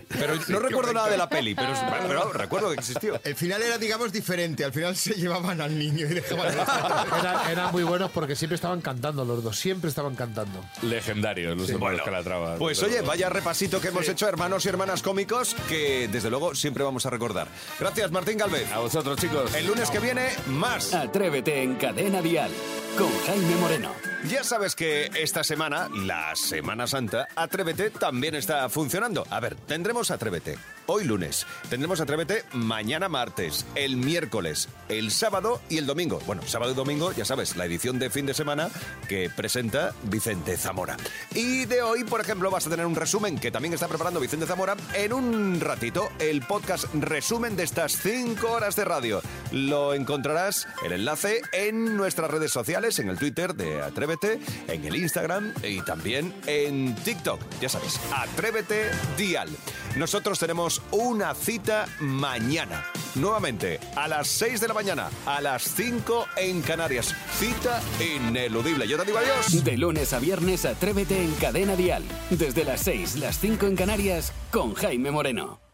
Pero 0.08 0.34
no 0.48 0.58
recuerdo 0.58 0.92
nada 0.92 1.08
de 1.08 1.16
la 1.16 1.28
peli, 1.28 1.54
pero, 1.54 1.72
pero 2.06 2.32
recuerdo 2.32 2.70
que 2.70 2.74
existió. 2.76 3.20
El 3.24 3.36
final 3.36 3.62
era, 3.62 3.78
digamos, 3.78 4.12
diferente. 4.12 4.64
Al 4.64 4.72
final 4.72 4.96
se 4.96 5.14
llevaban 5.14 5.60
al 5.60 5.78
niño 5.78 6.06
y 6.06 6.14
dejaban 6.14 6.48
al 6.48 6.58
otro. 6.60 7.18
Eran, 7.18 7.50
eran 7.50 7.72
muy 7.72 7.82
buenos 7.84 8.10
porque 8.10 8.36
siempre 8.36 8.56
estaban 8.56 8.80
cantando 8.80 9.24
los 9.24 9.42
dos, 9.42 9.56
siempre 9.58 9.88
estaban 9.88 10.14
cantando. 10.14 10.64
Legendarios 10.82 11.56
los 11.56 11.78
Bueno, 11.78 12.02
Calatrava. 12.04 12.56
Pues 12.56 12.82
oye, 12.82 13.00
vaya 13.02 13.28
repasito 13.28 13.80
que 13.80 13.88
hemos 13.88 14.08
hecho, 14.08 14.28
hermanos 14.48 14.64
y 14.64 14.68
hermanas 14.70 15.02
cómicos, 15.02 15.54
que 15.68 16.08
desde 16.10 16.30
luego 16.30 16.54
siempre 16.54 16.82
vamos 16.82 17.04
a 17.04 17.10
recordar. 17.10 17.48
Gracias, 17.78 18.10
Martín 18.10 18.38
Galvez. 18.38 18.72
A 18.72 18.78
vosotros, 18.78 19.18
chicos. 19.18 19.54
El 19.54 19.66
lunes 19.66 19.90
que 19.90 19.98
viene, 19.98 20.30
más. 20.46 20.94
Atrévete 20.94 21.62
en 21.62 21.74
Cadena 21.74 22.22
Dial 22.22 22.50
con 22.96 23.10
Jaime 23.26 23.56
Moreno. 23.56 23.92
Ya 24.26 24.42
sabes 24.42 24.74
que 24.74 25.10
esta 25.14 25.44
semana, 25.44 25.88
la 25.94 26.34
Semana 26.34 26.88
Santa, 26.88 27.28
Atrévete 27.36 27.90
también 27.90 28.34
está 28.34 28.68
funcionando. 28.68 29.24
A 29.30 29.38
ver, 29.38 29.54
tendremos 29.54 30.10
Atrévete 30.10 30.58
hoy 30.90 31.04
lunes, 31.04 31.46
tendremos 31.68 32.00
Atrévete 32.00 32.44
mañana 32.52 33.08
martes, 33.10 33.66
el 33.74 33.96
miércoles, 33.96 34.68
el 34.88 35.10
sábado 35.10 35.60
y 35.68 35.76
el 35.76 35.86
domingo. 35.86 36.18
Bueno, 36.26 36.42
sábado 36.46 36.72
y 36.72 36.74
domingo, 36.74 37.12
ya 37.12 37.26
sabes, 37.26 37.56
la 37.56 37.66
edición 37.66 37.98
de 37.98 38.08
fin 38.08 38.24
de 38.24 38.32
semana 38.32 38.70
que 39.06 39.30
presenta 39.30 39.94
Vicente 40.04 40.56
Zamora. 40.56 40.96
Y 41.34 41.66
de 41.66 41.82
hoy, 41.82 42.04
por 42.04 42.20
ejemplo, 42.20 42.50
vas 42.50 42.66
a 42.66 42.70
tener 42.70 42.86
un 42.86 42.96
resumen 42.96 43.38
que 43.38 43.50
también 43.50 43.74
está 43.74 43.86
preparando 43.86 44.18
Vicente 44.18 44.46
Zamora 44.46 44.76
en 44.94 45.12
un 45.12 45.60
ratito, 45.60 46.08
el 46.18 46.40
podcast 46.40 46.86
resumen 46.94 47.54
de 47.54 47.64
estas 47.64 47.92
cinco 48.00 48.50
horas 48.50 48.74
de 48.74 48.84
radio. 48.86 49.20
Lo 49.52 49.94
encontrarás 49.94 50.66
el 50.84 50.92
enlace 50.92 51.40
en 51.52 51.96
nuestras 51.96 52.30
redes 52.30 52.52
sociales, 52.52 52.98
en 52.98 53.08
el 53.08 53.18
Twitter 53.18 53.54
de 53.54 53.82
Atrévete, 53.82 54.40
en 54.68 54.84
el 54.84 54.96
Instagram 54.96 55.52
y 55.62 55.80
también 55.82 56.34
en 56.46 56.94
TikTok. 56.96 57.40
Ya 57.60 57.68
sabes, 57.68 58.00
Atrévete 58.12 58.90
Dial. 59.16 59.48
Nosotros 59.96 60.38
tenemos 60.38 60.82
una 60.90 61.34
cita 61.34 61.86
mañana. 62.00 62.84
Nuevamente, 63.14 63.80
a 63.96 64.06
las 64.06 64.28
6 64.28 64.60
de 64.60 64.68
la 64.68 64.74
mañana, 64.74 65.08
a 65.26 65.40
las 65.40 65.62
5 65.62 66.26
en 66.36 66.62
Canarias. 66.62 67.14
Cita 67.38 67.80
ineludible. 68.00 68.86
Yo 68.86 68.98
te 68.98 69.06
digo 69.06 69.18
adiós. 69.18 69.64
De 69.64 69.76
lunes 69.76 70.12
a 70.12 70.18
viernes, 70.18 70.64
Atrévete 70.64 71.22
en 71.22 71.32
Cadena 71.34 71.74
Dial. 71.74 72.04
Desde 72.30 72.64
las 72.64 72.82
6, 72.82 73.16
las 73.16 73.38
5 73.38 73.66
en 73.66 73.76
Canarias, 73.76 74.32
con 74.50 74.74
Jaime 74.74 75.10
Moreno. 75.10 75.67